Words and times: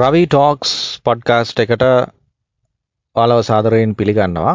Ravi 0.00 0.26
talks 0.26 0.70
podcast 1.04 1.58
එකට 1.62 1.82
ඔයාලව 3.16 3.40
සාදරයෙන් 3.42 3.90
පිළිගන්නවා. 3.94 4.52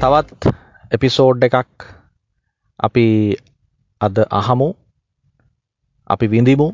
තවත් 0.00 0.52
එපිසෝඩ් 0.90 1.44
එකක් 1.48 1.84
අපි 2.80 3.04
අද 4.00 4.16
අහමු 4.30 4.68
අපි 6.10 6.26
විඳිමු 6.26 6.68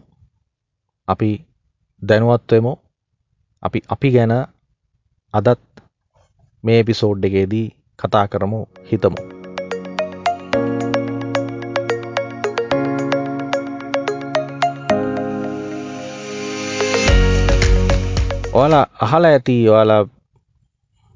අපි 1.09 1.31
දැනුවත්වමු 2.03 2.73
අපි 3.63 3.83
අපි 3.89 4.09
ගැන 4.11 4.37
අදත් 5.35 5.67
මේ 6.65 6.79
එපිසෝඩ් 6.79 7.29
එකේදී 7.31 7.67
කතා 7.99 8.25
කරමු 8.29 8.63
හිතමු. 8.85 9.28
ඔයාලා 18.59 18.87
අහලා 18.99 19.31
ඇති 19.31 19.55
ඔයාලා 19.69 20.05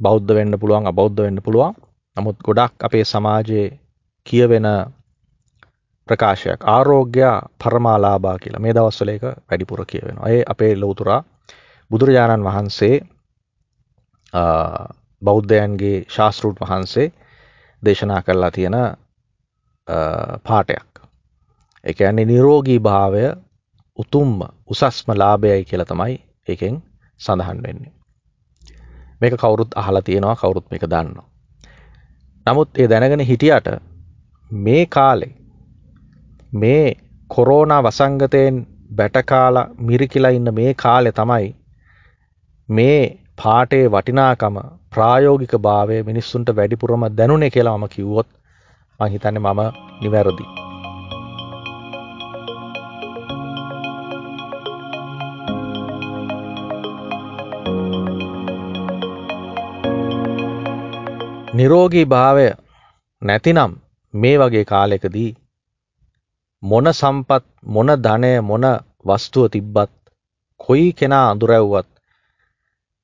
බෞද්ධ 0.01 0.35
වෙන්න 0.35 0.59
පුළුවන් 0.59 0.87
අබෞද්ධ 0.87 1.21
වෙන්න 1.21 1.39
පුළුවන් 1.43 1.75
නමුත් 2.17 2.37
ගොඩක් 2.39 2.75
අපේ 2.81 3.05
සමාජයේ 3.05 3.65
කියවෙන 4.27 4.69
ප්‍රකාශයක් 6.09 6.61
ආරෝග්‍ය 6.67 7.19
පරමාලාබා 7.59 8.37
කියලා 8.39 8.61
මේ 8.61 8.75
දවස්වල 8.75 9.11
එක 9.11 9.25
වැඩිපුර 9.25 9.83
කියවෙනවා. 9.87 10.29
ඒ 10.29 10.43
අපේ 10.47 10.73
ලෞතුරා 10.77 11.21
බුදුරජාණන් 11.91 12.45
වහන්සේ 12.45 12.97
බෞද්ධයන්ගේ 15.23 15.99
ශාස්තෘත් 16.09 16.63
වහන්සේ 16.63 17.09
දේශනා 17.83 18.23
කරලා 18.23 18.51
තියෙන 18.51 18.79
පාටයක්. 20.45 20.89
එක 21.85 21.99
ඇන්නේ 22.01 22.25
නිරෝගී 22.27 22.81
භාවය 22.81 23.27
උතුම්ම 23.99 24.39
උසස්ම 24.69 25.09
ලාභයයි 25.17 25.65
කියලා 25.65 25.87
තමයි 25.87 26.17
එකෙන් 26.49 26.83
සඳහන් 27.23 27.63
වෙන්නේ. 27.63 27.93
මේක 29.21 29.35
කවුරුත් 29.37 29.71
අහලා 29.75 30.03
තියෙනවා 30.03 30.37
කවුරුත් 30.37 30.67
මේක 30.71 30.85
දන්නවා. 30.87 31.27
නමුත් 32.47 32.79
ඒ 32.79 32.89
දැනගෙන 32.89 33.21
හිටියට 33.23 33.69
මේ 34.51 34.83
කාලේ 34.89 35.33
මේ 36.55 36.87
කොරෝනා 37.31 37.83
වසංගතයෙන් 37.83 38.57
බැටකාලා 38.97 39.67
මිරිකිලා 39.81 40.31
ඉන්න 40.31 40.55
මේ 40.55 40.75
කාලෙ 40.77 41.13
තමයි 41.13 41.49
මේ 42.69 43.01
පාටේ 43.43 43.85
වටිනාකම 43.89 44.59
ප්‍රායෝගික 44.93 45.55
භාවය 45.61 46.03
මිනිස්සුන්ට 46.03 46.57
වැඩිපුරම 46.57 47.09
දැනුනේ 47.17 47.51
කියලා 47.51 47.79
මම 47.79 47.89
කිව්වොත් 47.89 48.29
මං 49.01 49.11
හිතන්නේ 49.11 49.45
මම 49.45 49.63
නිවැරදි. 50.01 50.62
නිරෝගී 61.63 62.05
භාවය 62.05 62.47
නැතිනම් 63.23 63.73
මේ 64.15 64.37
වගේ 64.39 64.65
කාලෙකදී 64.65 65.31
මොන 66.63 66.87
සම්පත් 66.93 67.45
මොන 67.67 67.91
ධනය 67.99 68.31
මොන 68.41 68.65
වස්තුව 69.07 69.47
තිබ්බත් 69.49 69.93
කොයි 70.61 70.89
කෙනා 70.93 71.27
අඳුරැව්වත් 71.31 71.89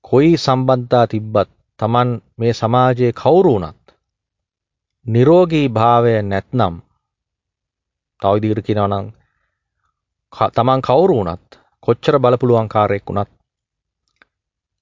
කොයි 0.05 0.33
සම්බන්ධතා 0.37 1.07
තිබ්බත් 1.07 1.51
තමන් 1.81 2.11
මේ 2.39 2.53
සමාජයේ 2.53 3.13
කවුරු 3.13 3.53
වුණත් 3.55 3.95
නිරෝගී 5.07 5.69
භාවය 5.69 6.15
නැත්නම් 6.23 6.75
තව 8.23 8.35
ඉදිරියට 8.37 8.67
කියනවා 8.67 8.89
නම් 8.89 9.07
තමන් 10.53 10.81
කවුරු 10.81 11.15
වුණත් 11.17 11.49
කොච්චර 11.83 12.17
බලපුලුවන් 12.19 12.69
කාරයෙක් 12.69 13.07
වුණත් 13.07 13.31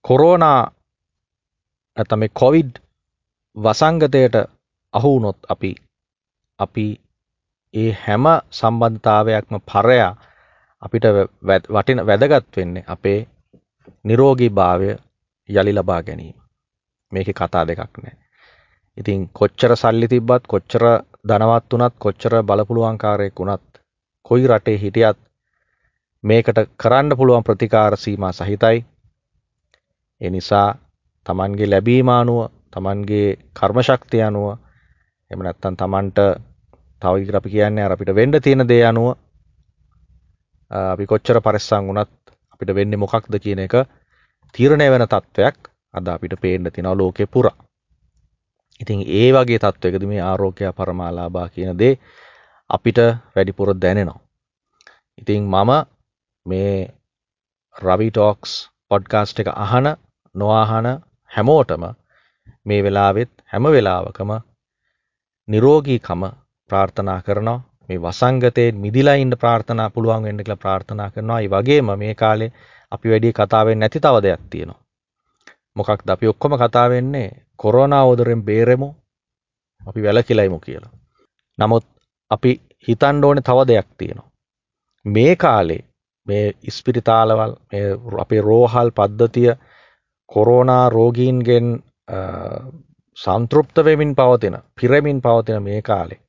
කොරෝනා 0.04 0.60
නැත්නම් 1.96 2.18
මේ 2.18 2.34
කොවිඩ් 2.34 2.74
වසංගතයට 3.56 4.36
අහු 4.94 5.12
වුණොත් 5.14 5.38
අපි 5.48 5.74
අපි 6.58 6.86
ඒ 7.74 7.90
හැම 7.98 8.24
සම්බන්ධතාවයක්ම 8.50 9.54
පරයා 9.64 10.12
අපිට 10.82 11.04
වටින 11.70 12.06
වැදගත් 12.06 12.56
වෙන්නේ 12.56 12.84
අපේ 12.86 13.18
නිරෝගී 14.04 14.50
භාවය 14.50 14.88
යළි 15.48 15.72
ලබා 15.74 16.02
ගැනීම. 16.02 16.36
මේකේ 17.12 17.34
කතා 17.34 17.66
දෙකක් 17.66 17.80
නැහැ. 17.80 18.16
ඉතින් 18.96 19.28
කොච්චර 19.30 19.72
සල්ලි 19.76 20.08
තිබ්බත් 20.08 20.42
කොච්චර 20.46 20.84
ධනවත් 21.28 21.72
වුණත් 21.72 21.94
කොච්චර 21.98 22.34
බලපුලුවන්කාරයෙක් 22.42 23.38
වුණත් 23.38 23.80
කොයි 24.26 24.46
රටේ 24.46 24.78
හිටියත් 24.78 25.18
මේකට 26.24 26.58
කරන්න 26.76 27.16
පුළුවන් 27.16 27.44
ප්‍රතිකාර 27.44 27.96
සීමා 27.96 28.32
සහිතයි. 28.32 28.78
ඒ 30.20 30.30
නිසා 30.30 30.68
තමන්ගේ 31.26 31.70
ලැබීම 31.70 32.08
අනුව 32.10 32.55
තමන්ගේ 32.76 33.28
කර්ම 33.54 33.78
ශක්තිය 33.80 34.22
අනුව 34.22 34.48
එහෙම 35.30 35.40
නැත්නම් 35.42 35.76
තමන්ට 35.76 36.18
තව 37.02 37.12
ඉදිරියට 37.14 37.36
අපි 37.36 37.50
කියන්නේ 37.50 37.84
අර 37.84 37.92
අපිට 37.92 38.12
වෙන්න 38.12 38.36
තියෙන 38.38 38.68
දේ 38.68 38.84
අනුව 38.84 39.08
අපි 40.70 41.06
කොච්චර 41.06 41.40
පරිස්සම් 41.40 41.88
වුණත් 41.88 42.12
අපිට 42.52 42.70
වෙන්නේ 42.72 42.98
මොකක්ද 42.98 43.38
කියන 43.38 43.60
එක 43.60 43.74
තීරණය 44.54 44.88
වෙන 44.88 45.04
තත්ත්වයක් 45.04 45.56
අද 45.94 46.06
අපිට 46.08 46.34
පේන්න 46.36 46.66
තියෙනවා 46.66 46.96
ලෝකේ 46.96 47.26
පුරා. 47.28 47.56
ඉතින් 48.80 49.00
ඒ 49.10 49.28
වගේ 49.32 49.58
තත්ත්වයකදී 49.58 50.08
මේ 50.08 50.22
ආරෝග්‍ය 50.22 50.60
පරමාලාභා 50.72 51.48
කියන 51.48 51.78
දේ 51.78 51.94
අපිට 52.70 52.98
වැඩිපුර 53.34 53.68
දැනෙනවා. 53.74 54.20
ඉතින් 55.18 55.42
මම 55.44 55.70
මේ 56.46 56.76
රවි 57.76 58.08
ටොක්ස් 58.10 58.52
පොඩ්කාස්ට් 58.88 59.40
එක 59.40 59.48
අහන 59.56 59.86
නොඅහන 60.34 60.86
හැමෝටම 61.30 61.84
මේ 62.66 62.82
වෙලාවෙත් 62.82 63.32
හැම 63.52 63.64
වෙලාවකම 63.74 64.30
නිරෝගීකම 65.48 66.22
ප්‍රාර්ථනා 66.70 67.20
කරනවා 67.22 67.60
මේ 67.88 67.98
වසංගතයෙන් 67.98 68.76
මිදිලා 68.76 69.14
ඉන්න 69.14 69.34
ප්‍රාර්ථනා 69.40 69.90
පුළුවන් 69.90 70.22
වෙන්න 70.22 70.36
කියලා 70.38 70.56
ප්‍රාර්ථනා 70.56 71.10
කරනවා. 71.10 71.40
ඒ 71.40 71.50
වගේම 71.50 71.90
මේ 71.98 72.14
කාලේ 72.14 72.52
අපි 72.92 73.10
වැඩි 73.10 73.32
කතා 73.32 73.64
වෙන්නේ 73.66 73.80
නැති 73.80 74.00
තව 74.00 74.22
දෙයක් 74.22 74.42
තියෙනවා. 74.50 74.80
මොකක්ද 75.76 76.08
අපි 76.08 76.28
ඔක්කොම 76.28 76.52
කතා 76.58 76.90
වෙන්නේ 76.90 77.28
කොරෝනා 77.56 78.04
උදරෙන් 78.04 78.42
බේරෙමු. 78.42 78.88
අපි 79.80 80.02
වැළකීලායිමු 80.02 80.58
කියලා. 80.60 80.92
නමුත් 81.58 81.86
අපි 82.30 82.50
හිතන්න 82.88 83.24
ඕනේ 83.24 83.46
තව 83.48 83.68
දෙයක් 83.68 83.88
තියෙනවා. 83.98 84.30
මේ 85.04 85.36
කාලේ 85.36 85.82
මේ 86.26 86.46
ඉස්පිරිතාලවල් 86.62 87.52
මේ 87.72 87.86
අපේ 88.18 88.40
රෝහල් 88.40 88.90
පද්ධතිය 88.90 89.50
කොරෝනා 90.30 90.88
රෝගීන්ගෙන් 90.88 91.68
සන්තෘප්ත 93.16 93.84
වෙමින් 93.84 94.14
පවතින 94.14 94.56
පිරමින් 94.74 95.20
පවතින 95.20 95.62
මේ 95.62 95.82
කාලේ 95.82 96.20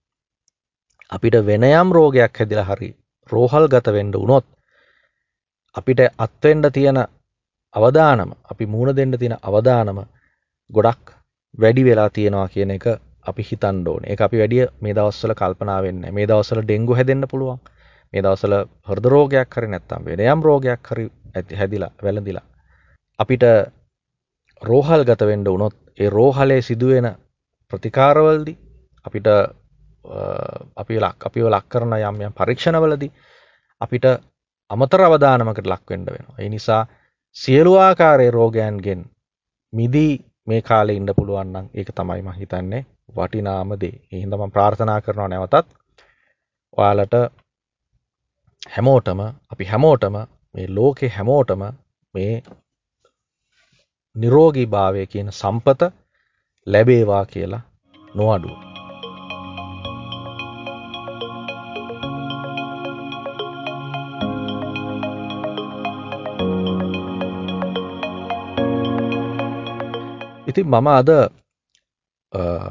අපිට 1.11 1.35
වෙනයම් 1.45 1.91
රෝගයක් 1.91 2.39
හැදිලා 2.39 2.65
හරි 2.65 2.89
රෝහල් 3.29 3.67
ගත 3.67 3.93
වෙන්න 3.93 4.13
වුණොත් 4.13 4.45
අපිට 5.75 5.99
අත්වෙන්න 6.17 6.71
තියෙන 6.73 6.99
අවදානම 7.75 8.31
අපි 8.51 8.65
මූුණ 8.65 8.95
දෙන්න 8.95 9.19
තියෙන 9.19 9.37
අවදානම 9.41 9.99
ගොඩක් 10.69 11.13
වැඩි 11.57 11.85
වෙලා 11.85 12.09
තියෙනවා 12.09 12.47
කියන 12.47 12.71
එක 12.71 12.85
අපි 13.25 13.43
හිතන්න 13.43 13.87
ඕනේ. 13.87 14.11
ඒක 14.11 14.21
අපි 14.21 14.37
වැඩිය 14.37 14.65
මේ 14.81 14.95
දවස්වල 14.95 15.33
කල්පනා 15.33 15.81
වෙන්නේ. 15.83 16.11
මේ 16.11 16.27
දවස්වල 16.27 16.61
ඩෙන්ගු 16.63 16.95
හැදෙන්න 16.95 17.27
පුළුවන්. 17.31 17.59
මේ 18.13 18.21
දවස්වල 18.21 18.55
හෘද 18.83 19.05
රෝගයක් 19.05 19.57
හරි 19.57 19.67
නැත්නම් 19.67 20.05
වෙන 20.05 20.19
යම් 20.25 20.43
රෝගයක් 20.43 20.91
හරි 20.91 21.05
හැදිලා 21.55 21.91
වැළඳිලා 22.03 22.45
අපිට 23.19 23.43
රෝහල් 24.61 25.03
ගත 25.03 25.21
වෙන්න 25.21 25.45
වුණොත් 25.45 25.75
ඒ 25.99 26.09
රෝහලේ 26.09 26.61
සිදුවෙන 26.61 27.07
ප්‍රතිකාරවලදී 27.71 28.57
අපිට 29.05 29.27
අපි 30.75 30.99
ලක් 30.99 31.25
අපිව 31.25 31.45
ලක් 31.47 31.65
කරන 31.69 31.93
යම් 31.93 32.21
යම් 32.21 32.33
පරීක්ෂණවලදී 32.33 33.11
අපිට 33.81 34.05
අමතර 34.69 35.01
අවදානමකට 35.01 35.67
ලක් 35.67 35.89
වෙන්න 35.89 36.05
වෙනවා. 36.07 36.37
ඒ 36.39 36.49
නිසා 36.49 36.83
සියලු 37.35 37.73
ආකාරයේ 37.77 38.31
රෝගයන්ගෙන් 38.31 39.01
මිදී 39.73 40.13
මේ 40.47 40.61
කාලේ 40.61 40.95
ඉන්න 40.95 41.13
පුළුවන් 41.15 41.51
නම් 41.53 41.67
ඒක 41.73 41.89
තමයි 41.91 42.21
මම 42.21 42.31
හිතන්නේ 42.33 42.85
වටිනාම 43.15 43.69
දේ. 43.81 43.95
ඒ 44.11 44.19
හින්දා 44.19 44.39
මම 44.39 44.51
ප්‍රාර්ථනා 44.51 45.01
කරනවා 45.01 45.27
නැවතත් 45.27 45.67
ඔයාලට 46.77 47.15
හැමෝටම 48.61 49.19
අපි 49.51 49.65
හැමෝටම 49.65 50.15
මේ 50.53 50.67
ලෝකේ 50.69 51.09
හැමෝටම 51.09 51.61
මේ 52.13 52.33
නිරෝගී 54.17 54.65
භාවය 54.65 55.05
කියන 55.05 55.29
සම්පත 55.31 55.81
ලැබේවා 56.67 57.25
කියලා 57.25 57.61
නොඅඩුව. 58.15 58.55
ඉතින් 70.47 70.67
මම 70.67 70.87
අද 70.89 71.09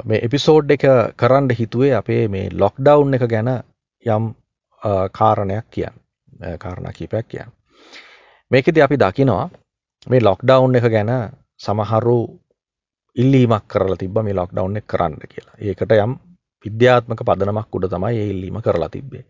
මේ 0.04 0.20
එපිසෝඩ් 0.22 0.70
එක 0.70 0.84
කරන්න 1.16 1.50
හිතුවේ 1.50 1.92
අපේ 1.94 2.22
මේ 2.28 2.49
ලොක්ඩවුන් 2.54 3.14
එක 3.14 3.26
ගැන 3.28 3.50
යම් 4.06 4.25
කාරණයක් 5.12 5.66
කියන්න 5.70 5.96
කාරණ 6.58 6.92
කීපයක් 6.92 7.28
කියන්න. 7.28 7.54
මේකෙද 8.50 8.78
අපි 8.78 8.96
දකිනවා 8.96 9.46
මේ 10.06 10.20
ලොක්ඩවුන් 10.20 10.76
එක 10.76 10.86
ගැන 10.86 11.10
සමහරු 11.58 12.18
ඉල්ලීමක් 13.16 13.66
කරලා 13.66 13.96
තිබ 13.96 14.18
මේ 14.18 14.34
ලොක්ඩවුන් 14.34 14.76
එක 14.76 14.86
කරන්න 14.86 15.18
කියලා. 15.24 15.56
ඒකට 15.60 15.92
යම් 15.94 16.12
විද්‍යාත්මක 16.64 17.20
පදනමක් 17.22 17.74
උඩ 17.74 17.88
තමයි 17.88 18.14
ඒ 18.14 18.30
ඉල්ලීම 18.30 18.60
කරලා 18.60 18.88
තිබ්බේ. 18.88 19.24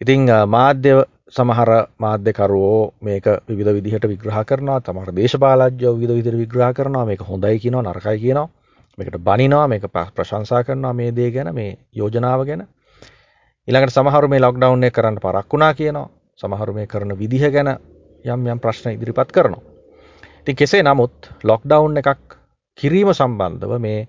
ඉතිං 0.00 0.28
මාධ්‍ය 0.48 0.92
සමහර 1.28 1.70
මාධ්‍යකරුවෝ 1.98 2.94
මේක 3.00 3.26
විධ 3.48 3.72
විදිහට 3.72 4.06
විග්‍රහ 4.06 4.44
කරනවා. 4.44 4.80
තමර 4.80 5.12
දේශපාලජ්‍ය 5.12 5.92
විධ 5.92 6.14
විදිර 6.14 6.36
විග්‍රහ 6.36 6.72
කරනවා. 6.72 7.04
මේක 7.04 7.20
හොඳයි 7.22 7.58
කියනවා 7.58 7.82
නරකයි 7.84 8.18
කියනවා. 8.18 8.48
මේකට 8.98 9.18
බනිනවා 9.18 9.68
මේක 9.68 9.84
ප්‍රශංසා 10.14 10.64
කරනවා 10.64 10.92
මේ 10.92 11.10
දේ 11.12 11.30
ගැන 11.30 11.54
මේ 11.54 11.78
යෝජනාව 11.92 12.46
ගැන. 12.46 12.62
ඉළඟට 13.68 13.92
සමහරු 13.92 14.28
මේ 14.28 14.40
ලොක්ඩවුන් 14.40 14.84
එක 14.84 14.94
කරන්න 14.94 15.18
පරක් 15.18 15.52
වුණා 15.52 15.74
කියනවා. 15.74 16.08
සමහරු 16.38 16.72
මේ 16.72 16.86
කරන 16.86 17.12
විදිහ 17.14 17.50
ගැන 17.50 17.76
යම් 18.24 18.46
යම් 18.46 18.58
ප්‍රශ්න 18.58 18.90
ඉදිරිපත් 18.90 19.30
කරනවා. 19.30 19.62
ඉති 20.40 20.54
කෙසේ 20.54 20.82
නමුත් 20.82 21.30
ලොක්ඩවුන් 21.42 21.96
එකක් 21.96 22.36
කිරීම 22.78 23.10
සම්බන්ධව 23.12 23.72
මේ 23.78 24.08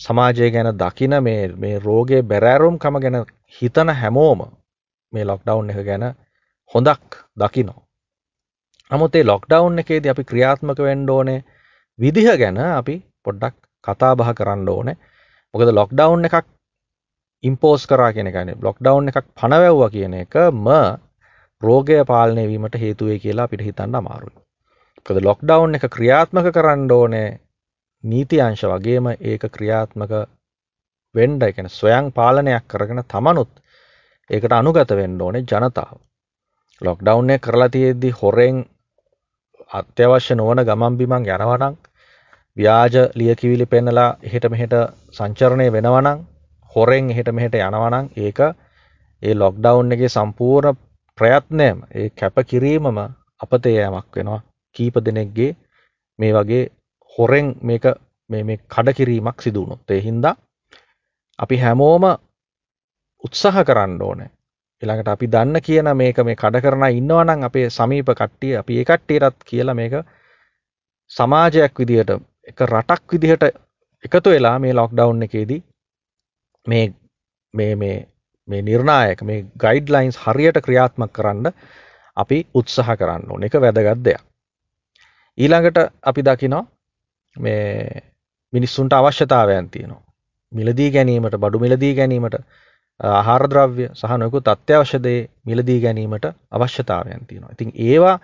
සමාජය 0.00 0.50
ගැන 0.50 0.70
දකින 0.74 1.14
මේ 1.22 1.78
රෝගේ 1.80 2.22
බැරෑරුම් 2.24 2.78
කම 2.78 2.96
ගැන 2.98 3.16
හිතන 3.56 3.94
හැමෝම 3.94 4.40
මේ 5.12 5.24
ලොක්ඩවුන් 5.24 5.70
එක 5.70 5.80
ගැන 5.84 6.04
හොඳක් 6.70 7.20
දකිනෝ. 7.36 7.80
නමුත් 8.90 9.14
ඒ 9.14 9.24
ලොක්ඩවුන් 9.24 9.78
එකේද 9.78 10.06
අපි 10.06 10.24
ක්‍රියාත්මක 10.24 10.78
වෙන්ඩ 10.80 11.10
ඕනේ 11.10 11.40
විදිහ 11.98 12.28
ගැන 12.36 12.58
අපි 12.70 12.96
පොඩ්ඩක් 13.24 13.56
කතා 13.84 14.14
බහ 14.14 14.30
කරන්න 14.34 14.68
ඕනේ 14.68 14.96
මොකද 15.54 15.68
ලොක්ඩවුන් 15.72 16.24
එකක් 16.24 16.46
ඉම්පෝස් 17.44 17.86
කරා 17.86 18.12
කියෙන 18.12 18.28
ගන 18.28 18.52
බ්ලොක්්ඩවුන් 18.54 19.08
එකක් 19.08 19.26
පනවැව්ව 19.34 19.82
කියන 19.90 20.14
එක 20.16 20.34
ම 20.54 20.66
රෝගය 21.62 22.04
පාලනය 22.04 22.44
වීමට 22.44 22.76
හේතුවේ 22.76 23.18
කියලා 23.18 23.48
පිට 23.48 23.62
හිතන්න 23.62 23.94
අමාරුයි. 23.94 24.36
කද 25.06 25.22
ලොක්ඩවුන් 25.22 25.74
එක 25.74 25.84
ක්‍රියාත්මක 25.88 26.46
කරන්න 26.50 26.92
ඕනේ 26.92 27.28
නීති 28.04 28.40
අංශ 28.40 28.64
වගේම 28.64 29.10
ඒක 29.12 29.44
ක්‍රියාත්මක 29.48 30.12
වෙන්ඩ 31.14 31.42
එකන 31.42 31.68
ස්වයං 31.70 32.12
පාලනයක් 32.12 32.64
කරගෙන 32.66 33.02
තමනුත් 33.06 33.52
ඒකට 34.30 34.52
අනුගත 34.52 34.92
වෙන්න 34.92 35.20
ඕනේ 35.20 35.44
ජනතාව. 35.44 35.96
ලොක්ඩවුන් 36.82 37.30
එක 37.30 37.42
කරලා 37.42 37.70
තියෙද්දි 37.70 38.10
හොරෙන් 38.12 38.64
අත්‍යවශ්‍ය 39.72 40.34
නොවන 40.34 40.64
ගමන් 40.64 40.96
බිමන් 40.96 41.28
යනවනං 41.28 41.80
ව්‍යාජ 42.56 42.94
ලියකිවිලි 43.14 43.66
පෙන්නලා 43.66 44.10
එහෙට 44.22 44.46
මෙහෙට 44.50 44.76
සංචරණය 45.12 45.72
වෙනවනං 45.72 46.26
හොරෙන් 46.72 47.10
එහෙට 47.10 47.32
මෙහෙට 47.32 47.58
යනවනං 47.60 48.14
ඒක 48.18 48.40
ඒ 48.42 49.34
ලොක්ඩවුන් 49.36 49.92
එක 49.92 50.08
සම්පූර්ණ 50.10 50.86
ප්‍රයත්නයම 51.20 51.78
ඒ 51.92 52.08
කැප 52.12 52.36
කිරීමම 52.44 52.98
අපතයෑමක් 53.40 54.16
වෙනවා. 54.16 54.40
කීප 54.76 54.96
දෙනෙක්ගේ 54.98 55.52
මේ 56.18 56.32
වගේ 56.34 56.64
හොරෙන් 57.14 57.48
මේක 57.62 57.84
මේ 58.30 58.58
කඩ 58.68 58.94
කිරීමක් 58.94 59.38
සිදුවුණොත් 59.40 59.90
ඒ 59.90 60.00
හින්දා 60.00 60.34
අපි 61.38 61.56
හැමෝම 61.58 62.04
උත්සාහ 63.24 63.64
කරන්න 63.64 64.02
ඕනේ. 64.02 64.30
එළඟට 64.82 65.08
අපි 65.08 65.26
දන්න 65.28 65.62
කියන 65.62 65.88
මේක 65.94 66.18
මේ 66.20 66.36
කඩ 66.36 66.62
කරන 66.62 66.84
ඉන්නවනම් 66.90 67.42
අපේ 67.42 67.66
සමීප 67.70 68.12
කට්ටිය 68.12 68.56
අපි 68.56 68.78
ඒ 68.78 68.84
කට්ටියටත් 68.84 69.44
කියලා 69.44 69.74
මේක 69.74 69.94
සමාජයක් 71.10 71.74
විදිහට 71.78 72.12
එක 72.46 72.60
රටක් 72.62 73.12
විදිහට 73.12 73.44
එකතු 74.04 74.30
වෙලා 74.30 74.58
මේ 74.58 74.74
ලොක්ඩවුන් 74.74 75.22
එකේදී 75.22 75.62
මේ 76.66 76.86
මේ 77.54 77.74
මේ 77.76 77.96
මේ 78.50 78.62
නිර්ණායක 78.62 79.22
මේ 79.22 79.46
ගයිඩ්ලයින්ස් 79.58 80.18
හරියට 80.24 80.60
ක්‍රියාත්මක 80.66 81.12
කරන්න 81.12 81.52
අපි 82.16 82.38
උත්සාහ 82.54 82.96
කරන්න 82.96 83.30
ඕන 83.30 83.44
එක 83.44 83.54
වැදගත් 83.56 84.04
දෙයක්. 84.04 84.22
ඊළඟට 85.38 85.78
අපි 86.02 86.22
දකිනවා 86.22 86.64
මේ 87.36 88.02
මිනිස්සුන්ට 88.52 88.92
අවශ්‍යතාවයන් 88.92 89.70
තියෙනවා. 89.70 90.02
මිලදී 90.52 90.90
ගැනීමට 90.90 91.36
බඩු 91.36 91.58
මිලදී 91.58 91.94
ගැනීමට 91.94 92.36
ආහාරද්‍රව්‍ය 93.00 93.88
සහ 93.92 94.16
නොයකුත් 94.18 94.48
අත්‍යවශ්‍යදේ 94.48 95.28
මිලදී 95.46 95.80
ගැනීමට 95.80 96.26
අවශ්‍යතාවයන් 96.50 97.26
තියෙනවා. 97.26 97.52
ඉතින් 97.52 97.72
ඒවා 97.86 98.18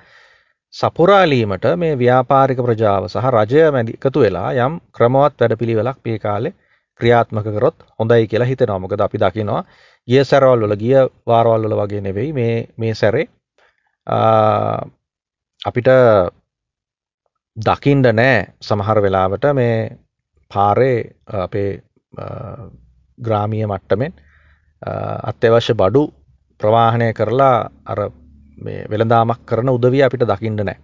සපුරාලීමට 0.75 1.67
මේ 1.77 1.99
ව්‍යාපාරික 1.99 2.59
ප්‍රජාව 2.59 3.09
සහ 3.09 3.27
රජය 3.35 3.71
මැදි 3.71 3.99
එකතු 3.99 4.21
වෙලා 4.21 4.49
යම් 4.59 4.81
ක්‍රමවත් 4.93 5.41
වැඩපිළිවෙලක් 5.41 5.99
මේ 6.05 6.19
කාලේ 6.19 6.57
ක්‍රියාත්මක 7.01 7.47
කරොත් 7.49 7.77
හොඳයි 7.99 8.27
කියලා 8.27 8.51
හිතෙනවා. 8.53 8.79
මොකද 8.79 9.01
අපි 9.01 9.19
දකිනවා 9.19 9.63
ගිය 10.09 10.25
සැරවල් 10.25 10.61
වල 10.63 10.77
ගිය 10.77 10.97
වාරවල් 11.27 11.65
වල 11.65 11.77
වගේ 11.77 12.01
නෙවෙයි 12.01 12.33
මේ 12.33 12.57
මේ 12.77 12.95
සැරේ 12.95 13.27
අපිට 15.63 15.89
දකින්න 17.57 18.07
නෑ 18.13 18.37
සමහර 18.61 19.03
වෙලාවට 19.03 19.47
මේ 19.55 19.99
පාරේ 20.51 20.99
අපේ 21.39 21.71
ග්‍රාමීය 23.19 23.67
මට්ටමෙන් 23.67 24.15
අත්‍යවශ්‍ය 25.25 25.75
බඩු 25.75 26.03
ප්‍රවාහනය 26.61 27.13
කරලා 27.13 27.71
අර 27.87 28.01
මේ 28.59 28.87
වෙළඳාමක් 28.87 29.41
කරන 29.45 29.69
උදවිය 29.69 30.03
අපිට 30.03 30.25
දකින්න 30.25 30.61
නෑ. 30.61 30.79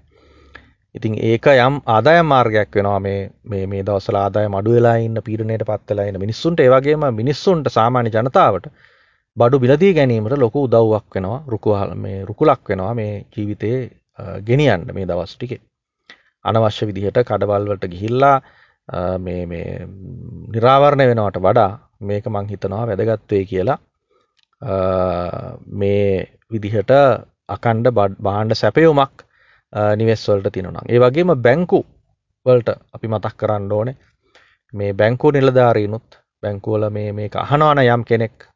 ඉතින් 0.94 1.14
ඒක 1.22 1.46
යම් 1.48 1.75
ආදායම් 1.86 2.26
මාර්ගයක් 2.26 2.75
වෙනවා 2.75 3.00
මේ 3.00 3.30
මේ 3.44 3.82
දවසල 3.82 4.16
ආදාය 4.16 4.48
මඩු 4.48 4.72
වෙලා 4.72 4.96
ඉන්න 4.98 5.22
පීඩනයට 5.22 5.64
පත්වෙලා 5.64 6.06
ඉන්න 6.06 6.20
මිනිස්සුන්ට 6.20 6.60
ඒවගේම 6.60 7.06
මිනිස්සුන්ට 7.14 7.70
සාමාන්‍ය 7.70 8.10
ජනතාවට 8.10 8.66
බඩු 9.37 9.62
බිලදී 9.62 9.93
ගැනීමට 9.96 10.34
ලොකු 10.38 10.64
උදව්වක් 10.67 11.14
වෙනවා 11.17 11.40
රුකුහල් 11.52 11.93
මේ 11.96 12.19
රුකුලක් 12.31 12.69
වෙනවා 12.70 12.94
මේ 12.94 13.12
ජීවිතයේ 13.34 13.79
ගෙනියන්න 14.49 14.84
මේ 14.94 15.06
දවස් 15.06 15.32
ටිකේ. 15.37 15.61
අනවශ්‍ය 16.44 16.87
විදිහට 16.88 17.19
කඩවල්වලට 17.29 17.87
ගිහිල්ලා 17.94 18.37
මේ 19.18 19.73
නිරාවරණය 20.52 21.06
වෙනවට 21.11 21.40
වඩා 21.47 21.71
මේක 22.02 22.26
මං 22.26 22.52
හිතනවා 22.52 22.85
වැදගත්වේ 22.90 23.42
කියලා 23.45 23.78
මේ 25.75 26.06
විදිහට 26.52 26.92
අකණ්ඩ 27.49 27.92
බාණ්ඩ 28.26 28.54
සැපයුමක් 28.54 29.26
නිවෙස්වලට 29.97 30.52
තිනනම්. 30.52 30.76
ඒ 30.92 30.99
වගේම 30.99 31.30
බැංකු 31.47 31.80
වලට 32.47 32.68
අපි 32.95 33.06
මතක් 33.09 33.37
කරන්න 33.40 33.73
ඕනේ 33.73 33.97
මේ 34.75 34.92
බැංකු 34.95 35.30
නිලධාරීනුත් 35.30 36.09
බැංකුවල 36.42 36.90
මේ 36.90 37.12
මේක 37.12 37.35
අහනවාන 37.38 37.87
යම් 37.87 38.04
කෙනෙක් 38.04 38.51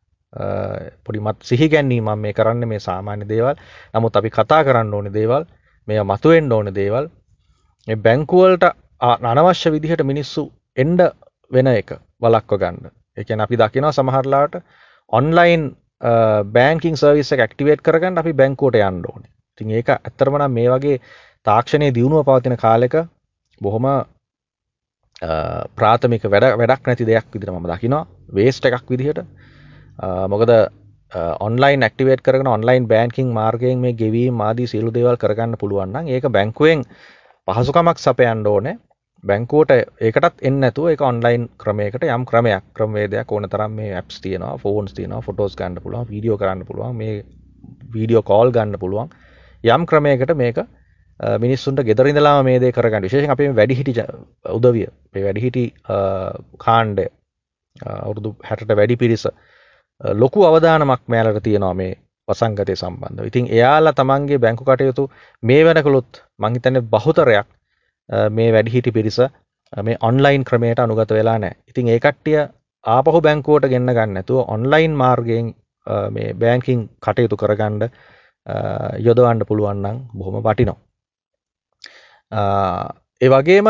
පොඩිමත් 1.05 1.43
සිහිගැන්නීම 1.43 2.09
මේ 2.19 2.33
කරන්න 2.33 2.69
මේ 2.69 2.81
සාමාන්‍ය 2.81 3.29
දේවල්. 3.29 3.55
නමුත් 3.95 4.17
අපි 4.17 4.31
කතා 4.31 4.65
කරන්න 4.65 4.95
ඕන 4.95 5.13
දේවල් 5.13 5.45
මෙය 5.89 6.03
මතුවෙන්ඩ 6.03 6.53
ඕන 6.53 6.75
දේවල්. 6.75 7.09
බැංකුවලට 7.87 8.65
අනවශ්‍ය 9.01 9.71
විදිහට 9.73 10.03
මිනිස්සු 10.05 10.51
එන්ඩ 10.77 11.01
වෙන 11.51 11.67
එක 11.69 11.91
වලක්ව 12.23 12.59
ගන්න. 12.59 12.91
එකන 13.17 13.41
අපි 13.41 13.57
දකිනවා 13.57 13.93
සමහරලාට 13.93 14.55
ඔන්ලයින් 15.13 15.63
බෑංකින් 16.53 16.97
සර්විස 16.97 17.31
ක්ටිවේට 17.33 17.85
කරගන්න 17.87 18.19
අපි 18.19 18.33
බැංකෝට 18.33 18.77
යන්න 18.77 19.07
ඕන. 19.07 19.23
තින් 19.59 19.71
ඒක 19.71 19.89
ඇත්තරමනම් 19.91 20.53
මේ 20.53 20.69
වගේ 20.69 21.01
තාක්ෂණය 21.47 21.89
දියුණුව 21.95 22.27
පවතින 22.27 22.57
කාලෙක 22.57 22.95
බොහොම 23.61 23.87
ප්‍රාථමික 25.79 26.25
වැඩ 26.27 26.57
වැඩක් 26.61 26.87
නැති 26.87 27.09
දෙයක් 27.11 27.31
විදිර 27.33 27.51
ම 27.53 27.69
දකිනවා. 27.73 28.07
වේස්ට 28.37 28.67
එකක් 28.67 28.91
විදිහට. 28.91 29.25
මොකද 30.29 30.51
ඔන්ලයින් 31.41 31.81
ක්ටිවේට 31.83 32.23
කරන 32.23 32.47
ඔන්ලයින් 32.49 32.89
බෑන්කින් 32.89 33.29
මාර්ගයෙන් 33.31 33.79
මේ 33.79 33.93
ගෙවීම 33.95 34.41
ආදී 34.41 34.67
සියලු 34.67 34.93
දේවල් 34.93 35.17
කරගන්න 35.17 35.57
පුළුවන්න 35.57 36.09
ඒක 36.09 36.29
බැංකුවෙන් 36.31 36.83
පහසුකමක් 37.49 37.99
සපයන්ඩ 37.99 38.47
ඕනේ. 38.47 38.77
බැංකෝට 39.25 39.71
ඒකටත් 40.01 40.43
එන්නතු 40.43 40.89
එක 40.89 41.01
ඔන්ලයින් 41.03 41.49
ක්‍රමයකට 41.59 42.05
යම් 42.07 42.25
ක්‍රමයක් 42.25 42.65
ක්‍රමේදයක් 42.75 43.33
ඕන 43.33 43.49
තරම් 43.49 43.73
මේ 43.73 43.95
ඇප්ස් 43.95 44.21
තියන 44.21 44.45
ෆෝන්ස් 44.59 44.93
තියන 44.93 45.15
ෆොටෝස් 45.23 45.57
ගන්න 45.57 45.83
පුළුවන් 45.83 46.09
වීඩියෝ 46.11 46.39
කරන්න 46.39 46.67
පුළුවන් 46.67 46.97
මේ 46.97 47.25
වීඩියෝ 47.95 48.23
කෝල් 48.23 48.53
ගන්න 48.53 48.79
පුළුවන්. 48.79 49.09
යම් 49.65 49.87
ක්‍රමයකට 49.87 50.35
මේක 50.35 50.59
මිනිස්සුන්ට 51.39 51.83
ගෙදරඉදලා 51.83 52.43
මේ 52.43 52.73
කරගන්න. 52.73 53.03
විශේෂ 53.03 53.31
අපේ 53.31 53.51
වැඩිහිටි 53.51 53.95
උදවිය 54.53 54.87
වැඩිහිටි 55.17 55.65
කාණ්ඩය 56.59 57.07
අවුරුදු 57.77 58.37
හැට 58.45 58.69
වැඩි 58.73 58.97
පිරිස 58.97 59.27
ලොකු 60.01 60.45
අවධානමක් 60.45 61.03
මෑලට 61.07 61.43
තියෙනවා 61.43 61.75
මේ 61.75 61.93
වසංගතය 62.29 62.77
සම්බන්ධ 62.77 63.27
ඉතින් 63.27 63.47
එයාලා 63.49 63.93
තමන්ගේ 63.93 64.39
බැංකු 64.39 64.65
කටයුතු 64.65 65.11
මේ 65.43 65.65
වෙනකළුත් 65.65 66.23
මංහිතන 66.39 66.81
බහුතරයක් 66.87 67.47
මේ 68.31 68.53
වැඩිහිටි 68.53 68.93
පිරිස 68.93 69.19
මේ 69.83 69.97
ඔන්ලයින් 70.01 70.45
ක්‍රමයට 70.45 70.79
අනුගත 70.79 71.11
වෙලා 71.11 71.39
නෑ 71.39 71.55
ඉතින් 71.67 71.89
ඒකට්ටිය 71.89 72.41
ආපහු 72.85 73.21
බැංකුවට 73.21 73.69
ගෙන්න්න 73.69 73.93
ගන්න 73.93 74.17
ඇතුව 74.17 74.45
ඔන්ලයින් 74.49 74.93
මාර්ගයෙන් 74.95 75.55
මේ 76.11 76.29
බෑංකින් 76.35 76.81
කටයුතු 77.01 77.37
කරගණ්ඩ 77.37 77.91
යොදවන්න 78.99 79.47
පුළුවන්නම් 79.47 79.99
බොහොම 80.13 80.43
වටිනෝ. 80.43 80.79
ඒ 83.21 83.29
වගේම 83.29 83.69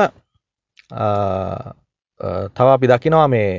තව 2.57 2.69
අපි 2.69 2.87
දකිනවා 2.89 3.29
මේ 3.29 3.51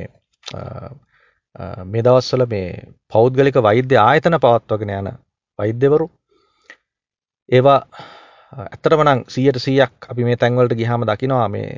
මේ 1.84 2.02
දවස්වල 2.02 2.46
මේ 2.46 2.68
පෞද්ගලික 3.12 3.58
වෛද්‍ය 3.62 3.98
ආයතන 3.98 4.38
පවත්වගෙන 4.38 4.92
යන 4.92 5.10
වෛද්‍යවරු 5.58 6.06
ඒවා 7.48 7.80
ඇත්තටම 8.52 9.02
නම් 9.04 9.22
100ට 9.26 9.64
100ක් 9.66 10.12
අපි 10.12 10.24
මේ 10.24 10.36
තැන්වලට 10.36 10.76
ගියාම 10.80 11.04
දකිනවා 11.04 11.48
මේ 11.48 11.70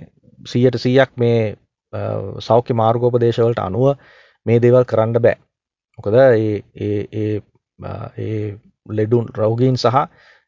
100ට 0.46 0.82
100ක් 0.84 1.10
මේ 1.16 1.40
සෞඛ්‍ය 2.40 2.74
මාර්ගෝපදේශවලට 2.74 3.60
අනුව 3.60 3.86
මේ 4.46 4.58
දේවල් 4.58 4.84
කරන්න 4.84 5.16
බෑ. 5.18 5.36
මොකද 5.98 6.14
ඒ 6.16 6.62
ඒ 6.78 7.00
ඒ 7.14 7.40
ඒ 8.18 8.58
ලෙඩුන් 8.90 9.26
රෝගීන් 9.34 9.76
සහ 9.76 9.96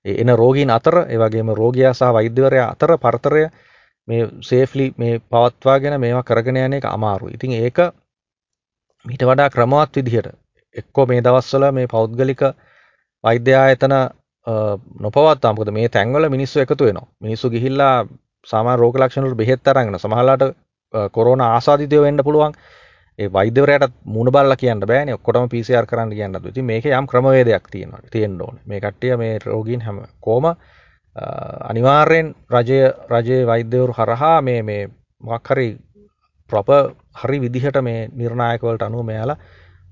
එන 0.04 0.36
රෝගීන් 0.36 0.70
අතර 0.70 0.96
ඒ 1.04 1.18
වගේම 1.18 1.54
රෝගියා 1.54 1.94
සහ 1.94 2.12
වෛද්‍යවරයා 2.12 2.70
අතර 2.70 2.96
පරතරය 2.98 3.44
මේ 4.08 4.28
සේෆ්ලි 4.42 4.86
මේ 4.96 5.18
පවත්වාගෙන 5.26 6.00
මේවා 6.00 6.22
කරගෙන 6.24 6.56
යන 6.58 6.72
එක 6.74 6.86
අමාරුයි. 6.86 7.34
ඉතින් 7.34 7.52
ඒක 7.54 7.78
මීට 9.04 9.22
වඩා 9.22 9.50
ක්‍රමවත් 9.50 9.96
විදිහට 9.96 10.28
එක්කෝ 10.76 11.06
මේ 11.06 11.22
දවස්වල 11.22 11.64
මේ 11.72 11.86
පෞද්ගලික 11.86 12.42
වෛද්‍ය 13.24 13.54
ආයතන 13.54 13.94
නොපවත්වා 15.00 15.52
මොකද 15.52 15.70
මේ 15.70 15.88
තැන්වල 15.88 16.28
මිනිස්සු 16.28 16.60
එකතු 16.60 16.84
වෙනවා. 16.84 17.08
මිනිස්සු 17.20 17.50
ගිහිල්ලා 17.50 18.06
සාමාන්‍ය 18.46 18.80
රෝග 18.80 18.96
ලක්ෂණ 18.96 19.26
වල 19.26 19.34
බෙහෙත් 19.34 19.68
අරගෙන 19.68 19.98
සමහරලාට 19.98 20.44
කොරෝනා 21.12 21.50
ආසාදිතය 21.54 22.00
වෙන්න 22.02 22.24
පුළුවන්. 22.24 22.54
ඒ 23.18 23.28
වෛද්‍යවරයාට 23.32 23.94
මුණ 24.04 24.32
බලලා 24.32 24.56
කියන්න 24.56 24.86
බෑනේ. 24.86 25.14
ඔක්කොටම 25.14 25.48
PCR 25.48 25.86
කරන්න 25.86 26.10
කියන්න 26.10 26.32
බෑ. 26.34 26.48
ඉතින් 26.48 26.64
මේකේ 26.64 26.96
යම් 26.98 27.06
ක්‍රමවේදයක් 27.06 27.68
තියෙනවා. 27.70 28.00
තියෙන්න 28.10 28.42
ඕනේ. 28.42 28.62
මේ 28.66 28.80
කට්ටිය 28.80 29.16
මේ 29.16 29.38
රෝගීන් 29.46 29.80
හැම 29.80 30.02
කොහම 30.20 30.44
අනිවාර්යෙන් 31.70 32.34
රජය 32.50 32.80
රජයේ 33.10 33.46
වෛද්‍යවරු 33.46 33.92
හරහා 33.92 34.42
මේ 34.42 34.62
මේ 34.62 34.82
මොකක් 35.20 35.48
හරි 35.48 35.68
ප්‍රොපර් 36.52 36.92
හරි 37.20 37.38
විදිහට 37.44 37.78
මේ 37.88 38.08
නිර්ණායකවලට 38.20 38.86
අනුව 38.88 39.04
මෙයාලා 39.10 39.38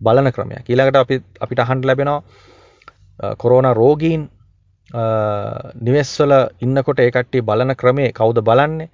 බලන 0.00 0.32
ක්‍රමයක්. 0.32 0.64
ඊළඟට 0.64 1.00
අපි 1.02 1.16
අපිට 1.40 1.64
අහන්න 1.64 1.86
ලැබෙනවා 1.88 3.34
කොරෝනා 3.36 3.74
රෝගීන් 3.74 4.22
නිවෙස්වල 5.80 6.32
ඉන්නකොට 6.60 7.00
ඒ 7.00 7.10
කට්ටිය 7.10 7.42
බලන 7.42 7.76
ක්‍රමේ 7.76 8.10
කවුද 8.12 8.42
බලන්නේ? 8.42 8.88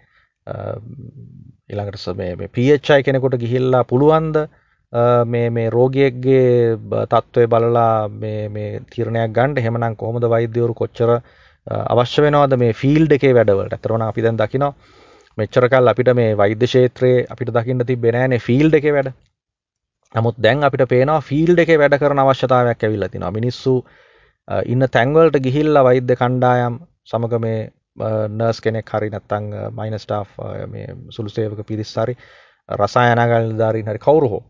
ඊළඟට 1.70 2.06
මේ 2.18 2.49
PHI 2.49 3.02
කෙනෙකුට 3.02 3.38
ගිහිල්ලා 3.38 3.85
පුළුවන්ද 3.85 4.37
මේ 5.26 5.49
මේ 5.50 5.70
රෝගියෙක්ගේ 5.70 6.76
තත්ත්වය 7.12 7.46
බලලා 7.46 8.08
මේ 8.08 8.49
මේ 8.49 8.80
තීරණයක් 8.90 9.32
ගන්න 9.32 9.58
එහෙමනම් 9.58 9.96
කොහොමද 9.96 10.28
වෛද්‍යවරු 10.35 10.75
කොච්චර 10.75 11.11
අවශ්‍ය 11.66 12.23
වෙනවද 12.23 12.58
මේ 12.58 12.73
ෆීල්ඩ් 12.73 13.16
එකේ 13.16 13.35
වැඩවලට. 13.35 13.75
අතරවන 13.75 14.02
අපි 14.02 14.23
දැන් 14.23 14.37
දකිනවා 14.37 14.75
මෙච්චර 15.38 15.68
කල් 15.68 15.88
අපිට 15.88 16.10
මේ 16.14 16.34
වෛද්‍ය 16.34 16.56
ක්ෂේත්‍රයේ 16.62 17.26
අපිට 17.28 17.52
දකින්න 17.52 17.84
තිබ්බේ 17.84 18.12
නෑනේ 18.12 18.40
ෆීල්ඩ් 18.40 18.74
එකේ 18.74 18.92
වැඩ. 18.92 19.12
නමුත් 20.14 20.36
දැන් 20.38 20.64
අපිට 20.64 20.88
පේනවා 20.88 21.20
ෆීල්ඩ් 21.22 21.58
එකේ 21.58 21.78
වැඩ 21.78 21.98
කරන 21.98 22.18
අවශ්‍යතාවයක් 22.18 22.80
ඇවිල්ලා 22.80 23.08
තිනවා. 23.08 23.32
මිනිස්සු 23.32 23.74
ඉන්න 24.66 24.88
තැන්වලට 24.90 25.40
ගිහිල්ලා 25.40 25.84
වෛද්‍ය 25.84 26.16
කණ්ඩායම් 26.16 26.78
සමග 27.04 27.40
මේ 27.40 27.60
නර්ස් 28.30 28.60
කෙනෙක් 28.60 28.90
හරි 28.90 29.10
නැත්තං 29.10 29.48
මයින 29.72 29.98
ස්ටාෆ් 29.98 30.36
මේ 30.68 30.86
සුළු 31.10 31.30
සේවක 31.30 31.64
පිරිස් 31.64 31.94
හරි 31.96 32.16
රසායනගල් 32.68 33.52
ධාරීන් 33.56 33.86
හරි 33.86 33.98
කවුරු 34.00 34.28
හෝ 34.28 34.42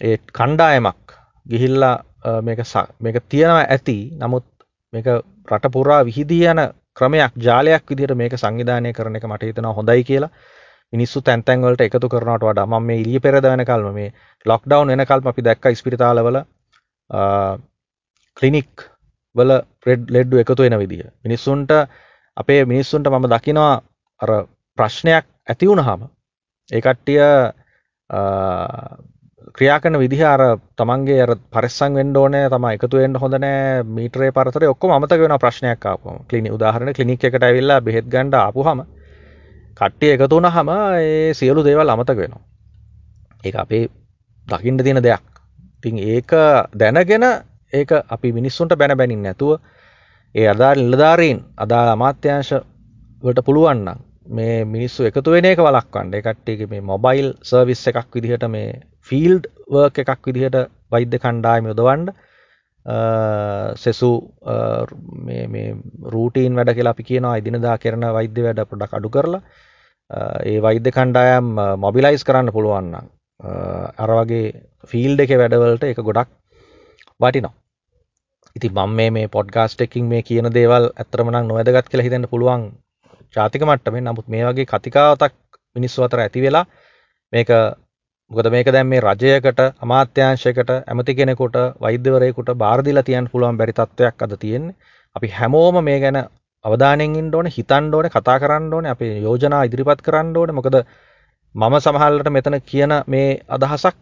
ඒ 0.00 0.16
කණ්ඩායමක් 0.32 1.16
ගිහිල්ලා 1.46 1.96
මේක 2.42 2.60
මේක 3.00 3.16
තියෙනවා 3.28 3.64
ඇති 3.66 3.98
නමුත් 4.16 4.46
මේක 4.92 5.06
රට 5.48 5.72
පුරා 5.72 6.04
විහිදී 6.04 6.44
යන 6.46 6.60
ක්‍රමයක් 6.96 7.32
ජාලයක් 7.38 7.84
විදිහට 7.86 8.14
මේක 8.14 8.34
සංවිධානය 8.36 8.92
කරන 8.92 9.16
එක 9.16 9.24
මට 9.24 9.42
හිතෙනවා 9.44 9.74
හොඳයි 9.74 10.04
කියලා. 10.04 10.32
මිනිස්සු 10.92 11.22
තැන් 11.22 11.42
තැන් 11.42 11.62
වලට 11.62 11.80
එකතු 11.82 12.08
කරනවට 12.08 12.44
වඩා 12.44 12.66
මම 12.66 12.86
මේ 12.86 12.98
ඊයේ 12.98 13.20
පෙරේද 13.20 13.46
වෙනකල්ම 13.46 13.94
මේ 13.94 14.08
ලොක්ඩවුන් 14.46 14.92
වෙනකල්ම 14.92 15.26
අපි 15.26 15.44
දැක්ක 15.44 15.66
ඉස්පිරිතාලවල 15.68 16.38
ක්ලිනික් 18.36 18.88
වල 19.36 19.52
රෙඩ් 19.86 20.10
ලෙඩ්ඩු 20.10 20.42
එකතු 20.42 20.62
වෙන 20.62 20.78
විදිහ 20.78 21.06
මිනිස්සුන්ට 21.24 21.72
අපේ 22.36 22.60
මිනිස්සුන්ට 22.64 23.08
මම 23.08 23.28
දකිනවා 23.28 23.72
අර 24.20 24.30
ප්‍රශ්නයක් 24.78 25.24
ඇති 25.48 25.68
වුණහම 25.68 26.04
ඒ 26.70 26.80
කට්ටිය 26.80 27.22
ක්‍රියා 29.50 29.78
කරන 29.78 29.98
විදිහ 29.98 30.22
අර 30.24 30.42
තමන්ගේ 30.76 31.20
අර 31.20 31.32
පරිස්සම් 31.50 31.94
වෙන්න 31.94 32.16
ඕනේ 32.16 32.46
තමයි 32.48 32.74
එකතු 32.74 32.96
වෙන්න 32.96 33.16
හොඳ 33.16 33.34
නෑ 33.36 33.82
මීටරේ 33.90 34.30
පරතරේ 34.30 34.68
ඔක්කොම 34.68 34.92
අමතක 34.92 35.20
වෙන 35.20 35.34
ප්‍රශ්නයක් 35.38 35.86
ආපුවම 35.86 36.18
ක්ලිනික් 36.28 36.52
උදාහරණ 36.52 36.92
ක්ලිනික් 36.92 37.24
එකට 37.24 37.42
ඇවිල්ලා 37.42 37.80
බෙහෙත් 37.80 38.06
ගන්න 38.06 38.34
ආපුවම 38.36 38.82
කට්ටිය 39.74 40.12
එකතු 40.12 40.30
වුණාම 40.32 40.68
ඒ 40.98 41.34
සියලු 41.34 41.64
දේවල් 41.64 41.88
අමතක 41.88 42.16
වෙනවා. 42.16 42.42
ඒක 43.44 43.56
අපේ 43.56 43.84
දකින්න 44.46 44.78
තියෙන 44.78 45.00
දෙයක්. 45.00 45.24
ඉතින් 45.76 45.98
ඒක 46.06 46.30
දැනගෙන 46.74 47.24
ඒක 47.72 47.90
අපි 48.08 48.32
මිනිස්සුන්ට 48.32 48.76
බැන 48.76 48.96
බැනින් 48.96 49.22
නැතුව 49.22 49.58
ඒ 50.34 50.46
අදා 50.48 50.74
නිලධාරීන් 50.74 51.38
අදා 51.56 51.84
අමාත්‍යංශ 51.92 52.54
වලට 53.22 53.44
පුළුවන්නම් 53.44 53.98
මේ 54.28 54.64
මිනිස්සු 54.66 55.04
එකතු 55.04 55.30
වෙන 55.30 55.44
එක 55.44 55.58
වලක්වන්න 55.60 56.14
එකට්ටියගේ 56.14 56.66
මේ 56.66 56.80
මොබයිල් 56.82 57.28
සර්විස් 57.42 57.82
එකක් 57.88 58.08
විදිහට 58.14 58.46
මේ 58.48 58.68
ෆිල්ඩ් 59.12 59.48
වර්ක් 59.68 60.04
එකක් 60.04 60.28
විදිහට 60.28 60.58
වෛද්‍ය 60.90 61.18
කණ්ඩායම 61.18 61.68
යොදවන්න 61.70 62.12
සෙසු 63.76 64.10
රූටීන් 66.14 66.56
වැඩ 66.58 66.74
කියලා 66.74 66.94
අපි 66.96 67.08
කියනවා 67.10 67.36
ඉදිනදා 67.40 67.76
කරන 67.78 68.06
වෛද්‍ය 68.18 68.46
වැඩ 68.46 68.62
පොඩක් 68.70 68.96
අඩු 68.98 69.10
කරලා 69.16 69.42
ඒ 70.44 70.58
වෛද්‍ය 70.60 70.90
කණ්ඩායම් 70.90 71.50
මොබිලයිස් 71.78 72.24
කරන්න 72.24 72.54
පුළුවන්නම් 72.56 73.10
අර 74.02 74.10
වගේ 74.18 74.46
ෆිල්ඩ් 74.90 75.24
එක 75.24 75.34
වැඩවලට 75.40 75.84
එක 75.84 76.00
ගොඩක් 76.00 76.30
වටිනවා. 77.20 77.54
ඉති 78.56 78.68
මං 78.68 78.96
මේ 78.98 79.10
මේ 79.10 79.28
පොඩ්ගාස්ට 79.28 79.84
එකින් 79.86 80.08
මේ 80.12 80.22
කියන 80.22 80.48
දේවල් 80.56 80.90
ඇතරමනක් 80.94 81.46
නොවැදගත් 81.48 81.88
කියලා 81.90 82.06
හිතන්න 82.06 82.30
පුළුවන් 82.32 82.64
ජාතික 83.36 83.62
මට්ටමේ. 83.68 84.02
නමුත් 84.02 84.26
මේ 84.28 84.44
වගේ 84.48 84.66
කතිකාවතක් 84.66 85.34
මිනිස්සු 85.76 86.04
අතර 86.06 86.20
ඇති 86.20 86.44
වෙලා 86.46 86.66
මේක 87.32 87.50
මොකද 88.30 88.46
මේක 88.48 88.68
දැන් 88.68 88.86
මේ 88.86 89.00
රජයකට 89.02 89.58
අමාත්‍යංශයකට 89.78 90.70
ඇමති 90.72 91.12
කෙනෙකුට 91.14 91.56
වෛද්‍යවරයෙකුට 91.80 92.50
බාර 92.56 92.78
දීලා 92.86 93.04
තියන්න 93.04 93.26
පුළුවන් 93.32 93.58
බැරි 93.58 93.74
තත්ත්වයක් 93.74 94.22
අද 94.26 94.32
තියෙන්නේ. 94.38 94.76
අපි 95.16 95.28
හැමෝම 95.30 95.76
මේ 95.84 95.98
ගැන 96.00 96.18
අවධානයෙන් 96.64 97.16
ඉන්න 97.16 97.34
ඕනේ, 97.34 97.52
හිතන්න 97.52 97.94
ඕනේ, 97.94 98.10
කතා 98.10 98.36
කරන්න 98.38 98.72
ඕනේ, 98.72 98.92
අපේ 98.92 99.12
යෝජනා 99.20 99.62
ඉදිරිපත් 99.64 100.00
කරන්න 100.02 100.36
ඕනේ. 100.36 100.56
මොකද 100.58 100.76
මම 101.54 101.74
සමහරවිට 101.78 102.30
මෙතන 102.30 102.56
කියන 102.62 102.94
මේ 103.06 103.28
අදහසක් 103.48 104.00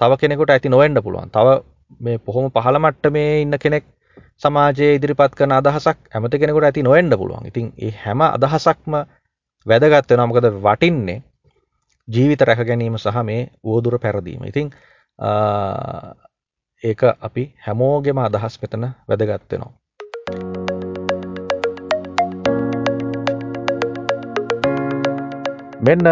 තව 0.00 0.10
කෙනෙකුට 0.16 0.50
ඇති 0.50 0.68
නොවෙන්න 0.68 1.02
පුළුවන්. 1.02 1.30
තව 1.30 1.58
මේ 2.00 2.18
පොහොම 2.20 2.46
පහළ 2.52 2.78
මට්ටමේ 2.78 3.42
ඉන්න 3.42 3.58
කෙනෙක් 3.58 3.84
සමාජයේ 4.38 4.94
ඉදිරිපත් 4.94 5.34
කරන 5.34 5.52
අදහසක් 5.52 5.98
ඇමති 6.12 6.38
කෙනෙකුට 6.38 6.68
ඇති 6.68 6.82
නොවෙන්න 6.82 7.12
පුළුවන්. 7.14 7.50
ඉතින් 7.50 7.66
ඒ 7.78 7.92
හැම 7.98 8.20
අදහසක්ම 8.28 8.94
වැදගත් 9.66 10.10
වෙනවා. 10.10 10.26
මොකද 10.28 10.50
වටින්නේ 10.60 11.20
ජීවිත 12.08 12.42
රැක 12.42 12.60
ගැනීම 12.68 12.96
සහ 12.98 13.22
මේ 13.28 13.42
වෝදුර 13.64 13.98
පැරදීම. 13.98 14.42
ඉතින් 14.50 14.68
ඒක 16.82 17.02
අපි 17.26 17.44
හැමෝගෙම 17.66 18.18
අදහස් 18.18 18.58
මෙතන 18.62 18.84
වැදගත් 19.08 19.52
වෙනවා. 19.52 19.72
මෙන්න 25.86 26.06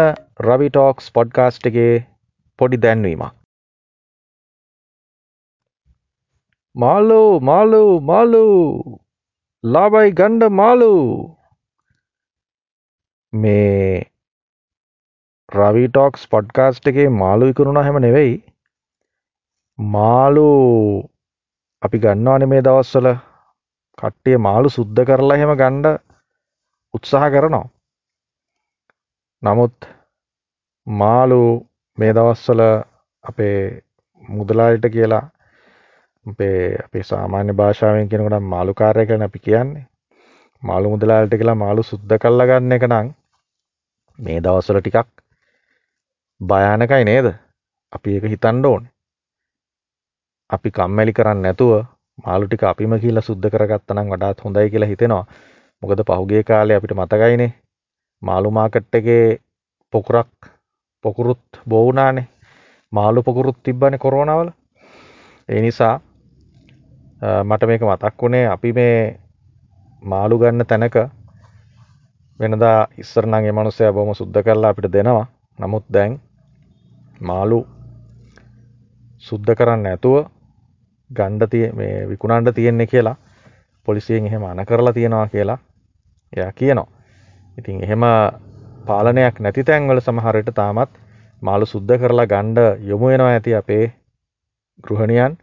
රවි 0.47 0.67
ටෝක්ස් 0.69 1.05
පොඩ්කාස්ට් 1.15 1.67
එකේ 1.69 1.93
පොඩි 2.59 2.77
දැන්වීමක්. 2.85 3.35
මාලු 6.75 7.21
මාලු 7.49 7.83
මාලු 8.09 8.43
ලාබයි 9.63 10.11
ගණ්ඩ 10.19 10.53
මාලු 10.59 10.91
මේ 13.33 14.10
රවිටෝක්ස් 15.51 16.21
පොඩ්කාස්ට් 16.27 16.87
එකේ 16.89 17.09
මාලු 17.13 17.49
ඉකරුණ 17.51 17.79
හැම 17.79 17.97
නෙවෙයි. 17.99 18.33
මාලු 19.79 20.47
අපි 21.81 21.97
ගන්නවාන 21.99 22.47
මේ 22.49 22.61
දවස්වල. 22.61 23.07
කට්ටිය 23.97 24.37
මාලු 24.39 24.69
සුද්ධ 24.69 25.03
කරලා 25.07 25.37
හෙම 25.37 25.53
ගණ්ඩ 25.55 25.87
උත්සාහ 26.93 27.29
කරනවා. 27.29 27.65
නමුත් 29.43 29.77
මාලු 30.87 31.41
මේ 31.97 32.13
දවස්වල 32.13 32.61
අපේ 33.23 33.83
මුදලාට 34.23 34.85
කියලා 34.89 35.23
අපේ 36.25 36.59
අපේ 36.85 37.03
සාමාන්‍ය 37.03 37.53
භාෂාවෙන් 37.53 38.09
කෙනකට 38.09 38.43
මාළු 38.47 38.73
කාරය 38.73 39.05
කරන 39.05 39.27
අපි 39.27 39.39
කියන්නේ. 39.39 39.87
මාළු 40.63 40.89
මුදලාලට 40.89 41.33
කියලා 41.33 41.57
මාළු 41.57 41.83
සුද්ධ 41.83 42.15
කල්ල 42.17 42.47
ගන්න 42.49 42.77
එක 42.77 42.87
නං 42.87 43.07
මේ 44.19 44.39
දවස්සල 44.39 44.79
ටිකක් 44.79 45.20
භයානකයි 46.41 47.05
නේද? 47.05 47.27
අපි 47.93 48.09
ඒක 48.15 48.25
හිතන්ඩ 48.25 48.65
ඕන. 48.65 48.83
අපි 50.49 50.69
කම්මැලි 50.71 51.13
කරන්න 51.13 51.41
නැතුව 51.41 51.73
මාළු 52.17 52.47
ටික 52.47 52.63
අපිම 52.63 52.93
කියලා 52.99 53.21
සුද්ධ 53.21 53.47
කරගත්තනම් 53.47 54.07
වඩාත් 54.09 54.43
හොඳයි 54.43 54.69
කියලා 54.69 54.89
හිතෙනවා. 54.89 55.25
මොකද 55.83 56.01
පහුගේ 56.03 56.43
කාලේ 56.43 56.77
අපිට 56.77 56.93
මතකයිනේ. 56.93 57.51
මාළු 58.21 58.51
මාකට් 58.51 58.95
එකේ 58.95 59.39
පොකුරක් 59.93 60.31
පොකුරුත් 61.05 61.43
බෝවනානේ 61.69 62.27
මාළු 62.91 63.23
පොකුරුත් 63.23 63.57
තිබ්බන 63.63 63.97
කොරෝනවල 63.99 64.49
ඒ 65.49 65.61
නිසා 65.61 65.95
මට 67.43 67.67
මේක 67.67 67.81
මතක් 67.81 68.21
වුණේ 68.21 68.45
අපි 68.47 68.73
මේ 68.73 68.97
මාළු 70.03 70.39
ගන්න 70.39 70.65
තැනක 70.65 70.97
වෙනදා 72.39 72.87
ඉස්සරනගේ 72.97 73.51
මනුස්සය 73.51 73.93
බොම 73.93 74.13
සුද්ද 74.15 74.35
කරලා 74.45 74.69
අපිට 74.69 74.93
දෙනවා. 74.93 75.25
නමුත් 75.59 75.85
දැන් 75.93 76.19
මාළු 77.21 77.59
සුද්ධ 79.23 79.53
කරන්න 79.53 79.85
ඇතුව 79.87 80.15
ගණ්ඩ 81.09 81.49
තිය 81.49 81.65
මේ 81.73 82.07
විකුණන්ඩ 82.09 82.53
තියෙන්නේ 82.53 82.87
කියලා 82.87 83.15
පොලිසියෙන් 83.87 84.25
එහෙම 84.25 84.43
අන 84.43 84.65
කරලා 84.65 84.93
තියෙනවා 84.93 85.27
කියලා 85.27 85.59
එයා 86.33 86.51
කියනවා. 86.53 86.87
ඉතින් 87.57 87.83
එහෙම 87.83 88.03
පාලනයක් 88.85 89.39
නැති 89.39 89.63
තැන්වල 89.63 89.99
සමහරට 89.99 90.53
තාමත් 90.55 90.91
මාළු 91.41 91.65
සුද්ධ 91.65 91.97
කරලා 91.97 92.27
ගණ්ඩ 92.27 92.59
යොමු 92.83 93.05
වෙනවා 93.07 93.31
ඇති 93.31 93.55
අපේ 93.55 93.85
ගෘහණියන් 94.83 95.37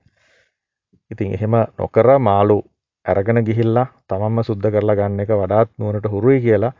ඉතින් 1.10 1.34
එහෙම 1.34 1.54
නොකර 1.78 2.08
මාළු 2.20 2.58
ඇරගෙන 3.06 3.44
ගිහිල්ලා 3.44 3.86
තමන්ම 4.08 4.42
සුද්ධ 4.42 4.70
කරලා 4.70 4.96
ගන්න 4.96 5.20
එක 5.20 5.32
වඩාත් 5.34 5.70
නුවනට 5.78 6.10
හුරුයි 6.10 6.40
කියලා 6.40 6.74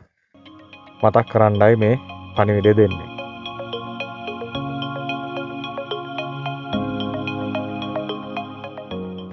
මතක් 1.01 1.25
කරන්නයි 1.31 1.75
මේ 1.77 1.95
පණිවිඩ 2.35 2.77
දෙන්නේ. 2.77 3.18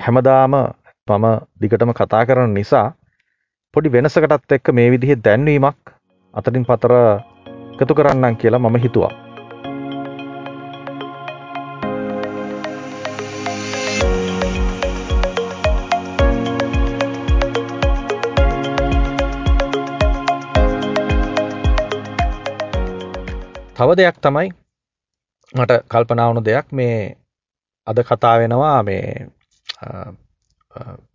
හැමදාම 0.06 0.54
මම 1.08 1.26
දිගටම 1.58 1.90
කතා 1.90 2.22
කරන 2.22 2.54
නිසා 2.54 2.94
පොඩි 3.74 3.90
වෙනසකටත් 3.90 4.52
එක්ක 4.54 4.70
මේ 4.70 4.90
විදිහේ 4.92 5.18
දැන්වීමක් 5.18 5.78
අතරින් 6.34 6.62
පතර 6.62 6.92
එකතු 7.74 7.94
කරන්නම් 7.94 8.38
කියලා 8.38 8.62
මම 8.62 8.76
හිතුවා. 8.78 9.10
තව 23.76 23.88
දෙයක් 23.92 24.16
තමයි 24.22 24.48
මට 25.52 25.72
කල්පනාවුණු 25.90 26.42
දෙයක් 26.44 26.70
මේ 26.72 27.18
අද 27.86 27.98
කතා 28.02 28.38
වෙනවා 28.38 28.82
මේ 28.82 29.34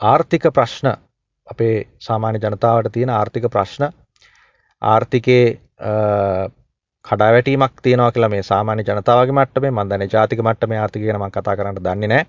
ආර්ථික 0.02 0.46
ප්‍රශ්න 0.54 0.88
අපේ 1.48 1.76
සාමාන්‍ය 2.00 2.40
ජනතාවට 2.40 2.92
තියෙන 2.92 3.10
ආර්ථික 3.12 3.46
ප්‍රශ්න 3.50 3.90
ආර්ථිකයේ 4.82 5.46
කඩාවැටීමක් 7.06 7.82
තියෙනවා 7.82 8.12
කියලා 8.12 8.30
මේ 8.30 8.44
සාමාන්‍ය 8.44 8.84
ජනතාවගේ 8.84 9.38
මට්ටමේ 9.38 9.72
මම 9.72 9.90
දන්නේ 9.90 10.10
ජාතික 10.14 10.40
මට්ටමේ 10.40 10.80
ආර්ථිකය 10.80 11.06
ගැන 11.06 11.22
මම 11.22 11.32
කතා 11.32 11.56
කරන්න 11.56 11.80
දන්නේ 11.80 12.08
නැහැ. 12.08 12.26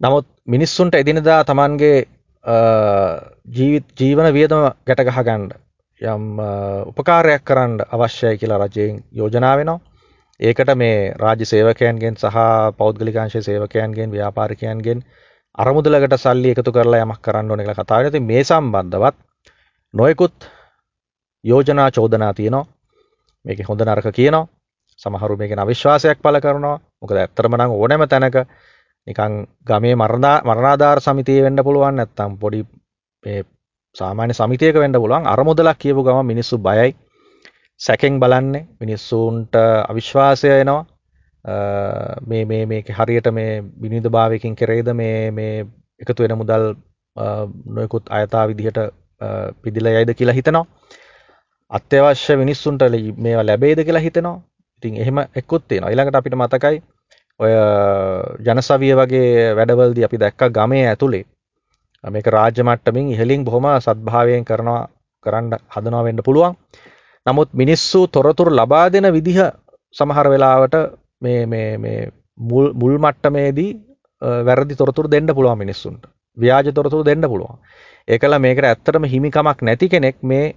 නමුත් 0.00 0.26
මිනිස්සුන්ට 0.46 0.94
එදිනදා 0.94 1.44
Tamanගේ 1.44 1.98
ජීවිත 3.48 3.86
ජීවන 4.00 4.32
වියදම 4.32 4.64
ගැට 4.86 5.04
ගහ 5.04 5.22
ගන්න 5.22 5.44
යම් 6.00 6.24
උපකාරයක් 6.86 7.44
කරන්න 7.44 7.84
අවශ්‍යයි 7.90 8.38
කියලා 8.38 8.58
රජයෙන් 8.58 9.04
යෝජනා 9.12 9.56
වෙනවා. 9.56 9.80
ඒකට 10.40 10.70
මේ 10.74 11.12
රාජ්‍ය 11.14 11.44
සේවකයන්ගෙන් 11.44 12.16
සහ 12.16 12.36
පෞද්ගලිකාංශ 12.76 13.38
සේවකයන්ගෙන් 13.40 14.10
ව්‍යාපාරිකයන්ගෙන් 14.10 15.00
අරමුදලකට 15.58 16.16
සල්ලි 16.16 16.50
එකතු 16.50 16.72
කරලා 16.72 17.02
යමක් 17.02 17.20
කරන්න 17.20 17.50
ඕන 17.50 17.60
කියලා 17.60 17.76
කතා 17.76 17.98
වෙනවා. 17.98 18.20
මේ 18.22 18.44
සම්බන්ධවත් 18.44 19.16
නොයෙකුත් 19.94 20.36
යෝජනා 21.44 21.90
චෝදනා 21.90 22.32
තියෙනවා. 22.32 22.66
මේක 23.44 23.58
හොඳ 23.64 23.80
නරක 23.82 24.08
කියනවා. 24.12 24.48
සමහරු 25.00 25.36
මේකෙන් 25.36 25.58
අවිශ්වාසයක් 25.58 26.18
පළ 26.20 26.40
කරනවා. 26.40 26.80
මොකද 26.96 27.16
ඇත්තටම 27.16 27.56
නම් 27.56 27.70
ඕනෑම 27.72 28.04
තැනක 28.06 28.36
නිකන් 29.06 29.34
ගමේ 29.62 29.94
මරණාධාර 29.96 31.00
සමිතිය 31.00 31.42
වෙන්න 31.42 31.64
පුළුවන් 31.64 31.96
නැත්තම් 31.96 32.32
පොඩි 32.36 32.60
මේ 33.22 33.44
සාමාන්‍ය 33.96 34.34
සමිතියක 34.34 34.76
වෙන්න 34.76 34.92
පුළුවන් 34.94 35.26
අරමුදලක් 35.26 35.78
කියපු 35.78 36.02
ගම 36.02 36.26
මිනිස්සු 36.26 36.58
බයයි 36.60 36.92
සැකෙන් 37.80 38.20
බලන්නේ 38.20 38.66
මිනිස්සුන්ට 38.80 39.54
අවිශ්වාසය 39.88 40.48
එනවා. 40.50 40.86
මේ 42.22 42.44
මේ 42.44 42.66
මේක 42.66 42.88
හරියට 42.90 43.28
මේ 43.32 43.62
විනිධ 43.82 44.08
භාවයකින් 44.08 44.56
කෙරේද 44.56 44.88
මේ 44.94 45.30
මේ 45.30 45.66
එකතු 46.00 46.22
වෙන 46.22 46.38
මුදල් 46.38 46.64
නොයකුත් 47.70 48.10
අයතා 48.10 48.48
විදිහට 48.48 48.80
පිදිල 49.62 49.86
යයිද 49.86 50.14
කියලා 50.14 50.34
හිතනවා. 50.34 50.66
අත්‍යවශ්‍ය 51.70 52.36
මිනිස්සුන්ට 52.36 52.82
මේවා 53.18 53.46
ලැබේද 53.46 53.84
කියලා 53.84 54.00
හිතනවා. 54.00 54.42
ඉතින් 54.78 54.96
එහෙම 54.96 55.18
එක්කුත් 55.34 55.68
තියෙනවා 55.68 55.90
ඊළඟට 55.90 56.18
අපිට 56.18 56.36
මතකයි 56.36 56.82
ඔය 57.40 57.52
ජනසවිය 58.40 58.92
වගේ 58.94 59.54
වැඩවල්දි 59.56 60.04
අපි 60.04 60.18
දැක්ක 60.18 60.42
ගමේ 60.50 60.84
ඇතුළේ 60.88 61.24
මේක 62.04 62.26
රාජ්‍ය 62.28 62.62
මට්ටමින් 62.62 63.08
ඉහලින් 63.14 63.44
බොහොම 63.44 63.66
සත්භාවයෙන් 63.78 64.44
කරනවා 64.44 64.82
කරන්න 65.24 65.56
හදනවා 65.74 66.04
වෙන්න 66.04 66.26
පුළුවන්. 66.26 66.54
නමුත් 67.26 67.50
මිනිස්සු 67.54 68.06
තොරතුරු 68.08 68.50
ලබා 68.50 68.86
දෙන 68.88 69.06
විදිහ 69.12 69.38
සමහර 69.94 70.26
වෙලාවට 70.28 70.74
මේ 71.22 71.46
මේ 71.46 71.78
මේ 71.78 72.12
මුල් 72.38 72.98
මට්ටමේදී 72.98 73.70
වැරදි 74.22 74.74
තොරතුරු 74.74 75.10
දෙන්න 75.10 75.34
පුළුවන් 75.34 75.58
මිනිස්සුන්ට. 75.58 76.06
ව්‍යාජ 76.36 76.72
තොරතුරු 76.72 77.04
දෙන්න 77.04 77.22
පුළුවන්. 77.22 77.58
ඒකලා 78.08 78.38
මේකට 78.38 78.64
ඇත්තටම 78.64 79.04
හිමිකමක් 79.04 79.62
නැති 79.62 79.88
කෙනෙක් 79.88 80.16
මේ 80.22 80.54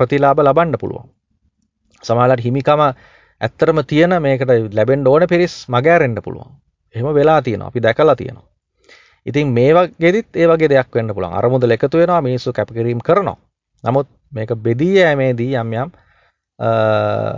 ප්‍රතිලාභ 0.00 0.40
ලබන්න 0.40 0.78
පුළුවන්. 0.78 1.08
සමහරවිට 2.02 2.44
හිමිකම 2.44 2.80
ඇත්තටම 3.40 3.78
තියෙන 3.86 4.14
මේකට 4.22 4.50
ලැබෙන්න 4.72 5.06
ඕන 5.06 5.26
පිරිස් 5.28 5.54
මගෑරෙන්න 5.68 6.18
පුළුවන්. 6.24 6.50
එහෙම 6.94 7.14
වෙලා 7.14 7.42
තියෙනවා. 7.42 7.68
අපි 7.68 7.80
දැකලා 7.80 8.16
තියෙනවා. 8.16 8.48
ඉතින් 9.26 9.48
මේ 9.48 9.72
වගේදිත් 9.74 10.36
ඒ 10.36 10.46
වගේ 10.46 10.68
දෙයක් 10.68 10.94
වෙන්න 10.94 11.14
පුළුවන්. 11.14 11.34
අරමුදල 11.34 11.70
එකතු 11.70 11.98
වෙනවා 11.98 12.20
මිනිස්සු 12.20 12.52
කැපකිරීම 12.52 13.00
කරනවා. 13.00 13.38
නමුත් 13.84 14.08
මේක 14.32 14.54
බෙදී 14.58 14.96
යෑමේදී 14.96 15.52
යම් 15.56 15.72
යම් 15.74 15.90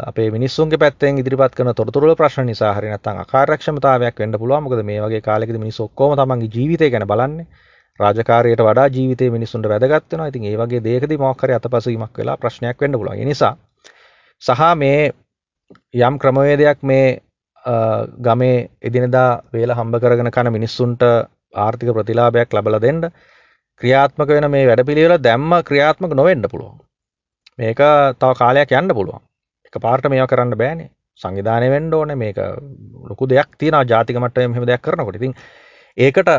අපේ 0.03 0.31
මිනිස්සුන්ගේ 0.31 0.79
පැත්තෙන් 0.79 1.19
ඉදිරිපත් 1.19 1.55
කරන 1.55 1.75
තොරතුරු 1.75 2.15
ප්‍රශ්න 2.15 2.47
නිසා 2.47 2.73
හරි 2.75 2.89
නැත්නම් 2.89 3.21
අකාර්යක්ෂමතාවයක් 3.21 4.19
වෙන්න 4.19 4.39
පුළුවන් 4.39 4.65
මොකද 4.65 4.83
මේ 4.85 5.01
වගේ 5.01 5.23
කාලෙකදී 5.23 5.59
මිනිස්සු 5.59 5.85
ඔක්කොම 5.85 6.13
තමන්ගේ 6.15 6.51
ජීවිතය 6.51 6.91
ගැන 6.91 7.07
බලන්නේ 7.07 7.47
රාජකාරියට 8.01 8.61
වඩා 8.61 8.87
ජීවිතේ 8.89 9.31
මිනිස්සුන්ට 9.31 9.69
වැදගත් 9.69 10.13
වෙනවා. 10.13 10.27
ඉතින් 10.27 10.45
ඒ 10.45 10.57
වගේ 10.57 10.83
දෙයකදී 10.83 11.19
මොකක් 11.19 11.43
හරි 11.43 11.55
අතපසුවීමක් 11.55 12.19
වෙලා 12.19 12.37
ප්‍රශ්නයක් 12.37 12.81
වෙන්න 12.81 12.93
පුළුවන්. 12.93 13.19
ඒ 13.19 13.25
නිසා 13.25 13.57
සහ 14.43 14.75
මේ 14.77 15.13
යම් 15.99 16.19
ක්‍රමවේදයක් 16.19 16.83
මේ 16.83 17.07
ගමේ 18.21 18.59
එදිනෙදා 18.83 19.31
වේල 19.53 19.73
හම්බ 19.73 19.95
කරගෙන 19.99 20.31
කන 20.31 20.53
මිනිස්සුන්ට 20.53 21.03
ආර්ථික 21.57 21.95
ප්‍රතිලාභයක් 21.95 22.53
ලබලා 22.53 22.81
දෙන්න 22.81 23.01
ක්‍රියාත්මක 23.81 24.29
වෙන 24.29 24.51
මේ 24.51 24.67
වැඩපිළිවෙල 24.67 25.17
දැම්ම 25.19 25.53
ක්‍රියාත්මක 25.69 26.13
නොවෙන්න 26.15 26.47
පුළුවන්. 26.51 26.79
මේක 27.59 27.81
තව 28.21 28.31
කාලයක් 28.41 28.73
යන්න 28.73 28.95
පුළුවන්. 28.99 29.23
එක 29.67 29.77
පාර්ට 29.81 30.09
මේවා 30.09 30.31
කරන්න 30.33 30.57
බෑනේ. 30.57 30.91
සංවිධානය 31.21 31.69
වෙන්න 31.71 31.95
ඕනේ. 31.95 32.17
මේක 32.17 32.39
ලොකු 33.11 33.29
දෙයක් 33.29 33.51
තියෙනවා. 33.59 33.85
ජාතික 33.85 34.17
මට්ටමේ 34.17 34.49
මෙහෙම 34.49 34.67
දෙයක් 34.67 34.83
කරනකොට. 34.83 35.17
ඉතින් 35.17 35.35
ඒකට 35.99 36.31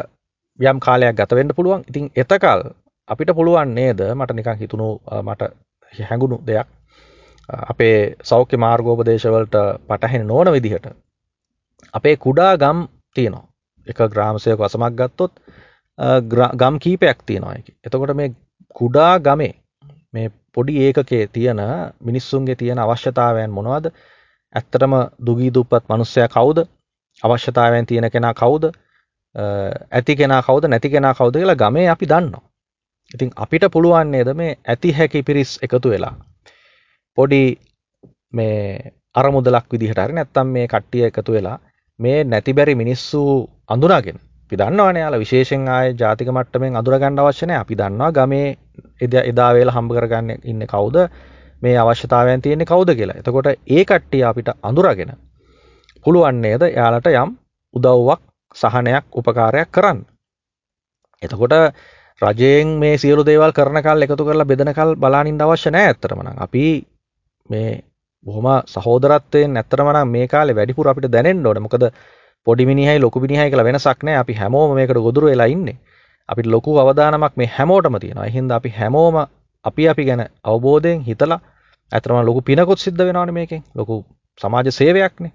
යම් 0.60 0.80
කාලයක් 0.80 1.15
ගත 1.15 1.32
වෙන්න 1.32 1.56
පුළුවන්. 1.58 1.84
ඉතින් 1.89 2.10
එතකල් 2.15 2.62
අපිට 3.10 3.36
පුළුවන් 3.36 3.76
නේද? 3.76 4.00
මට 4.12 4.32
නිකන් 4.34 4.58
හිතුණු 4.58 4.88
මට 5.21 5.52
හැඟුණු 5.93 6.39
දෙයක්. 6.45 6.67
අපේ 7.50 8.15
සෞඛ්‍ය 8.24 8.58
මාර්ගෝපදේශවලට 8.58 9.56
පටහෙන 9.88 10.28
නොවන 10.28 10.52
විදිහට 10.52 10.88
අපේ 11.93 12.15
කුඩා 12.17 12.58
ගම් 12.58 12.80
තියෙනවා. 13.15 13.45
එක 13.88 14.00
ග්‍රාමසයක 14.10 14.60
වසමක් 14.60 14.93
ගත්තොත් 14.93 15.32
ගම් 16.55 16.79
කීපයක් 16.79 17.19
තියෙනවා 17.25 17.55
එතකොට 17.84 18.13
මේ 18.13 18.29
කුඩා 18.75 19.19
ගමේ 19.19 19.53
මේ 20.13 20.31
පොඩි 20.53 20.73
ඒකකේ 20.79 21.27
තියෙන 21.29 21.62
මිනිස්සුන්ගේ 22.01 22.55
තියෙන 22.55 22.79
අවශ්‍යතාවයන් 22.79 23.51
මොනවද? 23.51 23.86
ඇත්තටම 24.55 24.93
දුගී 25.25 25.53
දුප්පත් 25.53 25.86
මනුස්සයා 25.89 26.27
කවුද? 26.29 26.60
අවශ්‍යතාවයන් 27.21 27.86
තියෙන 27.86 28.12
කෙනා 28.12 28.34
කවුද? 28.34 28.63
ඇති 29.91 30.15
කෙනා 30.15 30.41
කවුද? 30.41 30.67
නැති 30.67 30.89
කෙනා 30.89 31.13
කවුද 31.13 31.34
කියලා 31.34 31.55
ගමේ 31.58 31.89
අපි 31.89 32.05
දන්නවා. 32.05 32.43
ඉතින් 33.12 33.31
අපිට 33.38 33.65
පුළුවන් 33.71 34.12
නේද 34.12 34.29
මේ 34.34 34.58
ඇති 34.65 34.91
හැකි 34.91 35.23
පිරිස් 35.23 35.60
එකතු 35.62 35.89
වෙලා 35.89 36.13
පොඩි 37.17 37.41
මේ 38.34 38.91
අරමුදලක් 39.15 39.67
විදිහට 39.71 39.99
හරි 39.99 40.13
නැත්තම් 40.13 40.47
මේ 40.49 40.67
කට්ටිය 40.67 41.05
එකතු 41.05 41.31
වෙලා 41.31 41.58
මේ 41.99 42.23
නැති 42.25 42.53
බැරි 42.53 42.75
මිනිස්සු 42.75 43.21
අඳුනාගෙන 43.67 44.17
අපි 44.45 44.58
දන්නවනේ 44.58 45.01
යාලා 45.01 45.19
විශේෂයෙන් 45.19 45.67
ආයේ 45.67 45.93
ජාතික 45.95 46.27
මට්ටමින් 46.29 46.75
අඳුර 46.75 46.95
ගන්න 46.95 47.19
අවශ්‍ය 47.19 47.45
නැහැ. 47.45 47.62
අපි 47.62 47.75
දන්නවා 47.75 48.12
ගමේ 48.12 48.58
එදා 49.23 49.51
වේලා 49.55 49.75
හම්බ 49.75 49.91
කරගන්න 49.91 50.29
ඉන්නේ 50.43 50.67
කවුද? 50.67 50.97
මේ 51.62 51.77
අවශ්‍යතාවයන් 51.77 52.41
තියෙන්නේ 52.41 52.65
කවුද 52.65 52.89
කියලා. 52.95 53.17
එතකොට 53.17 53.47
ඒ 53.47 53.84
කට්ටිය 53.84 54.23
අපිට 54.23 54.49
අඳුරගෙන 54.62 55.12
පුළුවන් 56.05 56.41
නේද 56.41 56.62
එයාලට 56.63 57.08
යම් 57.13 57.31
උදව්වක් 57.73 58.21
සහනයක් 58.55 59.05
උපකාරයක් 59.13 59.69
කරන්න. 59.71 59.99
එතකොට 61.21 61.55
රජයෙන් 62.21 62.67
මේ 62.79 62.97
සියලු 62.97 63.25
දේවල් 63.25 63.51
කරන 63.51 63.81
කල් 63.81 64.05
එකතු 64.05 64.25
කරලා 64.25 64.45
බෙදන 64.45 64.73
කල් 64.73 64.93
බලානින්න 64.95 65.41
අවශ්‍ය 65.41 65.71
නැහැ 65.71 65.89
ඇත්තටම 65.89 66.21
නම්. 66.21 66.38
අපි 66.38 66.65
මේ 67.49 67.71
බොහොම 68.25 68.47
සහෝදරත්වයෙන් 68.67 69.58
ඇත්තටම 69.58 69.89
නම් 69.93 70.10
මේ 70.10 70.27
කාලේ 70.27 70.55
වැඩිපුර 70.55 70.88
අපිට 70.88 71.12
දැනෙන්න 71.12 71.47
ඕනේ. 71.47 71.65
මොකද 71.65 71.89
පොඩි 72.47 72.65
මිනිහයි 72.65 72.99
ලොකු 72.99 73.19
මිනිහයි 73.19 73.49
කියලා 73.49 73.65
වෙනසක් 73.65 74.03
නැහැ. 74.03 74.19
අපි 74.19 74.34
හැමෝම 74.34 74.75
මේකට 74.75 74.99
ගොදුරු 74.99 75.27
වෙලා 75.27 75.47
ඉන්නේ. 75.47 75.77
අපිට 76.29 76.47
ලොකු 76.47 76.77
අවධානමක් 76.77 77.34
මේ 77.38 77.49
හැමෝටම 77.58 77.97
තියෙනවා. 77.99 78.25
ඒ 78.25 78.31
හින්දා 78.31 78.58
අපි 78.58 78.69
හැමෝම 78.69 79.15
අපි 79.65 79.89
අපි 79.89 80.05
ගැන 80.05 80.23
අවබෝධයෙන් 80.43 81.01
හිතලා 81.01 81.39
ඇත්තටම 81.91 82.25
ලොකු 82.25 82.41
පිනකුත් 82.41 82.79
සිද්ධ 82.79 82.97
වෙනවනේ 82.99 83.31
මේකෙන්. 83.31 83.63
ලොකු 83.75 84.05
සමාජ 84.39 84.71
සේවයක්නේ. 84.71 85.31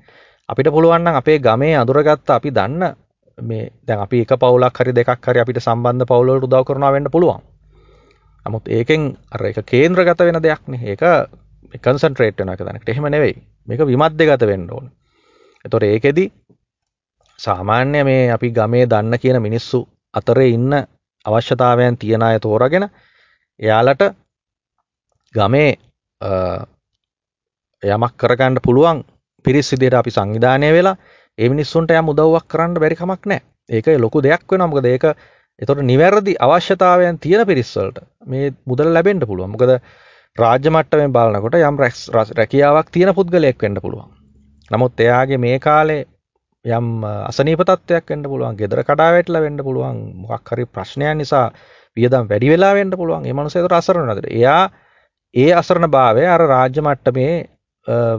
අපිට 0.48 0.68
පුළුවන් 0.68 1.02
නම් 1.02 1.16
අපේ 1.16 1.38
ගමේ 1.38 1.74
අඳුරගත්ත 1.76 2.30
අපි 2.30 2.50
දන්න 2.50 2.94
මේ 3.38 3.70
දැන් 3.82 4.00
අපි 4.00 4.20
එක 4.20 4.32
පවුලක් 4.36 4.76
හරි 4.76 4.92
දෙකක් 4.92 5.22
හරි 5.22 5.40
අපිට 5.40 5.60
සම්බන්ධ 5.60 6.06
පවුල් 6.06 6.30
වලට 6.30 6.44
උදව් 6.44 6.64
කරනවා 6.64 6.92
වෙන්න 6.92 7.10
පුළුවන්. 7.10 7.42
නමුත් 8.46 8.68
ඒකෙන් 8.68 9.02
අර 9.30 9.46
එක 9.46 9.62
කේන්ද්‍රගත 9.64 10.20
වෙන 10.20 10.38
දෙයක්නේ. 10.38 10.80
ඒක 10.86 11.02
කන්සන්ට්‍රේට් 11.76 12.38
වෙන 12.38 12.48
එක 12.48 12.60
දැනකට. 12.60 12.88
එහෙම 12.88 13.06
නෙවෙයි. 13.06 13.34
මේක 13.68 13.80
විමධ්‍යගත 13.82 14.42
වෙන්න 14.42 14.70
ඕන. 14.70 14.90
එතකොට 15.64 15.82
ඒකෙදි 15.84 16.24
සාමාන්‍ය 17.40 18.04
මේ 18.04 18.24
අපි 18.30 18.50
ගමේ 18.50 18.86
දන්න 18.86 19.18
කියන 19.18 19.38
මිනිස්සු 19.42 19.80
අතරේ 20.14 20.50
ඉන්න 20.50 20.72
අවශ්‍යතාවයන් 21.26 21.96
තියෙන 21.96 22.22
අය 22.22 22.38
තෝරගෙන 22.38 22.86
එයාලට 23.60 24.02
ගමේ 25.34 25.70
යමක් 27.82 28.14
කරගන්න 28.16 28.60
පුළුවන් 28.64 29.04
පිරිස් 29.44 29.72
විදිහට 29.72 29.94
අපි 29.94 30.10
සංවිධානය 30.10 30.72
වෙලා 30.72 30.96
ඒ 31.38 31.48
මිනිස්සුන්ට 31.48 31.92
යම් 31.92 32.12
උදව්වක් 32.12 32.46
කරන්න 32.46 32.74
බැරි 32.76 32.96
කමක් 32.96 33.22
නැහැ. 33.26 33.44
ඒක 33.68 33.86
ලොකු 33.98 34.22
දෙයක් 34.22 34.42
වෙනවා. 34.44 34.68
මොකද 34.68 34.86
ඒක 34.86 35.04
එතකොට 35.60 35.82
නිවැරදි 35.82 36.32
අවශ්‍යතාවයන් 36.38 37.18
තියෙන 37.18 37.46
පිරිස් 37.46 37.72
වලට 37.76 38.04
මේ 38.26 38.52
මුදල 38.66 38.92
ලැබෙන්න 38.92 39.20
පුළුවන්. 39.22 39.50
මොකද 39.50 39.72
රාජ්‍ය 40.36 40.70
මට්ටමින් 40.70 41.12
බලනකොට 41.12 41.56
යම් 41.60 41.76
රැකියාවක් 42.36 42.88
තියෙන 42.90 43.14
පුද්ගලයෙක් 43.14 43.58
වෙන්න 43.58 43.80
පුළුවන්. 43.80 44.10
නමුත් 44.70 45.00
එයාගේ 45.00 45.38
මේ 45.38 45.58
කාලේ 45.60 46.02
යම් 46.64 47.04
අසනීප 47.04 47.62
තත්ත්වයක් 47.62 48.04
වෙන්න 48.06 48.24
පුළුවන් 48.24 48.56
ගෙදර 48.56 48.82
කඩා 48.82 49.12
වැටලා 49.12 49.40
වෙන්න 49.40 49.56
පුළුවන් 49.58 50.00
මොකක් 50.22 50.44
හරි 50.46 50.64
ප්‍රශ්නයක් 50.66 51.16
නිසා 51.16 51.46
වියදම් 51.96 52.26
වැඩි 52.26 52.50
වෙලා 52.50 52.74
වෙන්න 52.74 52.92
පුළුවන් 52.92 53.24
ඒ 53.24 53.32
මනුස්සයා 53.32 53.62
ඒතර 53.62 53.74
අසරණ 53.74 54.06
නැතර 54.06 54.28
එයා 54.30 54.62
ඒ 55.34 55.50
අසරණ 55.52 55.88
භාවය 55.88 56.26
අර 56.26 56.42
රාජ්‍ය 56.46 56.80
මට්ටමේ 56.80 57.34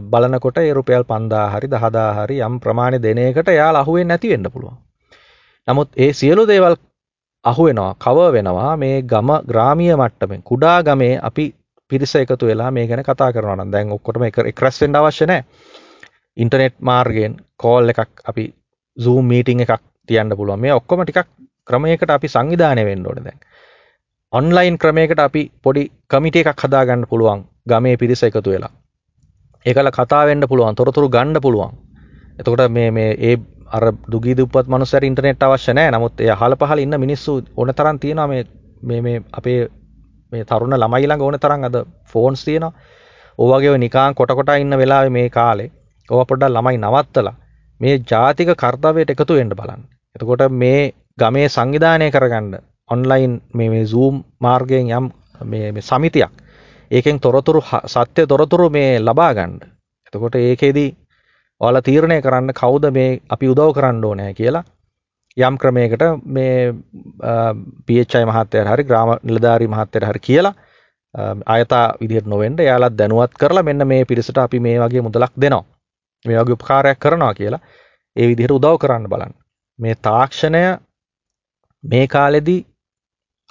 බලනකොට 0.04 0.58
ඒ 0.58 0.74
රුපියල් 0.74 1.04
5000 1.06 1.54
හරි 1.54 1.68
10000 1.70 2.16
හරි 2.18 2.40
යම් 2.40 2.60
ප්‍රමාණය 2.60 3.00
දෙන 3.00 3.20
එකට 3.20 3.50
එයාලා 3.50 3.82
අහුවෙන්නේ 3.82 4.10
නැති 4.10 4.30
වෙන්න 4.30 4.50
පුළුවන්. 4.50 4.78
නමුත් 5.68 5.90
ඒ 5.96 6.12
සියලු 6.14 6.48
දේවල් 6.48 6.76
අහු 7.46 7.64
වෙනවා 7.64 7.94
කව 7.96 8.18
වෙනවා 8.32 8.78
මේ 8.78 9.02
ගම 9.04 9.30
ග්‍රාමීය 9.46 9.96
මට්ටමෙන් 9.96 10.42
කුඩා 10.44 10.78
ගමේ 10.84 11.20
අපි 11.22 11.46
පිරිස 11.92 12.16
එකතු 12.16 12.46
වෙලා 12.46 12.72
මේ 12.72 12.88
ගැන 12.88 13.04
කතා 13.04 13.32
කරනවා 13.32 13.56
නම් 13.56 13.72
දැන් 13.72 13.92
ඔක්කොටම 13.92 14.24
එක 14.24 14.60
රැස් 14.60 14.82
වෙන්න 14.82 14.96
අවශ්‍ය 14.96 15.26
නැහැ. 15.26 15.46
ඉන්ටර්නෙට් 16.38 16.76
මාර්ගයෙන් 16.80 17.38
කෝල් 17.58 17.90
එකක් 17.90 18.24
අපි 18.26 18.54
Zoom 18.98 19.26
මීටිං 19.26 19.60
එකක් 19.60 19.82
තියන්න 20.08 20.36
පුළුවන්. 20.38 20.60
මේ 20.60 20.74
ඔක්කොම 20.74 21.04
ටිකක් 21.04 21.28
ක්‍රමයකට 21.64 22.10
අපි 22.10 22.28
සංවිධානය 22.28 22.86
වෙන්න 22.86 23.08
ඕනේ 23.08 23.24
දැන්. 23.24 23.40
ඔන්ලයින් 24.34 24.78
ක්‍රමයකට 24.78 25.20
අපි 25.20 25.52
පොඩි 25.64 25.92
කමිටි 26.08 26.40
එකක් 26.40 26.60
හදාගන්න 26.60 27.08
පුළුවන් 27.10 27.44
ගමේ 27.68 27.98
පිරිස 27.98 28.24
එකතු 28.24 28.50
වෙලා. 28.50 28.72
ඒකල 29.66 29.90
කතා 29.90 30.26
වෙන්න 30.26 30.48
පුළුවන්, 30.48 30.76
තොරතුරු 30.76 31.10
ගන්න 31.10 31.42
පුළුවන්. 31.42 31.74
එතකොට 32.40 32.72
මේ 32.72 32.92
මේ 32.92 33.12
ඒ 33.22 33.36
අර 33.68 33.84
දුගී 34.12 34.38
දුප්පත් 34.38 34.68
මනුස්සයර 34.68 35.04
ඉන්ටර්නෙට් 35.04 35.44
අවශ්‍ය 35.44 35.74
නැහැ. 35.74 35.92
නමුත් 35.92 36.22
ඒ 36.22 36.32
අහල 36.32 36.56
පහල 36.56 36.80
ඉන්න 36.80 37.00
මිනිස්සු 37.00 37.42
ඕන 37.58 37.74
තරම් 37.74 38.00
තියෙනවා 38.00 38.28
මේ 38.28 38.44
මේ 38.82 39.02
මේ 39.02 39.22
අපේ 39.32 39.60
මේ 40.32 40.46
තරුණ 40.46 40.76
ළමයි 40.76 41.08
ළඟ 41.08 41.22
ඕන 41.22 41.40
තරම් 41.40 41.64
අද 41.64 41.78
ෆෝන්ස් 42.06 42.46
තියෙනවා. 42.46 42.74
ඕවගේ 43.40 43.78
නිකාන් 43.78 44.16
කොට 44.16 44.32
කොට 44.32 44.58
ඉන්න 44.58 44.78
වෙලාවේ 44.78 45.10
මේ 45.10 45.30
කාලේ 45.30 45.72
ඕවා 46.12 46.26
පොඩ්ඩක් 46.26 46.52
ළමයි 46.52 46.78
නවත්තලා 46.80 47.36
මේ 47.80 47.96
ජාතික 48.06 48.50
කර්තව්‍යයට 48.56 49.12
එකතු 49.12 49.34
වෙන්න 49.34 49.52
බලන්න. 49.52 49.82
එතකොට 50.16 50.44
මේ 50.54 50.94
ගමේ 51.18 51.48
සංවිධානය 51.50 52.12
කරගන්න 52.12 52.56
ඔන්ලයින් 52.90 53.34
මේ 53.54 53.70
මේ 53.70 53.86
Zoom 53.86 54.24
මාර්ගයෙන් 54.40 54.92
යම් 54.92 55.12
මේ 55.44 55.72
මේ 55.72 55.82
සමිතියක් 55.82 56.32
ඒකෙන් 56.92 57.20
තොරතුරු 57.20 57.62
සත්‍ය 57.88 58.28
තොරතුරු 58.28 58.70
මේ 58.70 59.00
ලබා 59.00 59.34
ගන්න. 59.34 59.54
එතකොට 60.08 60.36
ඒකෙදි 60.38 60.86
ඔයාලා 61.62 61.82
තීරණය 61.82 62.22
කරන්න 62.22 62.54
කවුද 62.54 62.86
මේ 62.92 63.20
අපි 63.30 63.48
උදව් 63.48 63.74
කරන්න 63.74 64.06
ඕනේ 64.06 64.34
කියලා 64.34 64.64
යම් 65.38 65.58
ක්‍රමයකට 65.58 66.04
මේ 66.28 66.74
PHI 67.88 68.26
මහත්තයාට 68.26 68.70
හරි 68.70 68.84
ග්‍රාම 68.84 69.16
නිලධාරී 69.24 69.68
මහත්තයාට 69.68 70.10
හරි 70.10 70.20
කියලා 70.22 70.54
ආයතා 71.48 71.86
විදිහට 72.02 72.28
නොවෙන්න 72.28 72.60
එයාලත් 72.60 72.98
දැනුවත් 72.98 73.34
කරලා 73.36 73.64
මෙන්න 73.64 73.88
මේ 73.88 74.06
පිරිසට 74.06 74.38
අපි 74.38 74.60
මේ 74.60 74.80
වගේ 74.80 75.02
මුදලක් 75.02 75.34
දෙනවා. 75.38 75.64
මේ 76.26 76.38
වගේ 76.38 76.54
උපකාරයක් 76.54 77.00
කරනවා 77.00 77.34
කියලා 77.34 77.62
ඒ 78.16 78.28
විදිහට 78.28 78.52
උදව් 78.52 78.78
කරන්න 78.78 79.10
බලන්න. 79.10 79.34
මේ 79.80 79.96
තාක්ෂණය 80.02 80.64
මේ 81.84 82.06
කාලෙදී 82.08 82.60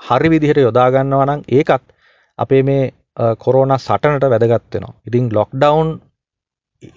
හරි 0.01 0.31
විදිහට 0.31 0.59
යොදා 0.59 0.91
ගන්නවා 0.91 1.27
නම් 1.27 1.43
ඒකත් 1.51 1.85
අපේ 2.39 2.63
මේ 2.63 2.85
කොරෝනා 3.39 3.79
සටනට 3.79 4.31
වැදගත් 4.31 4.75
වෙනවා. 4.75 4.95
ඉතින් 5.07 5.29
ලොක්ඩවුන් 5.33 5.91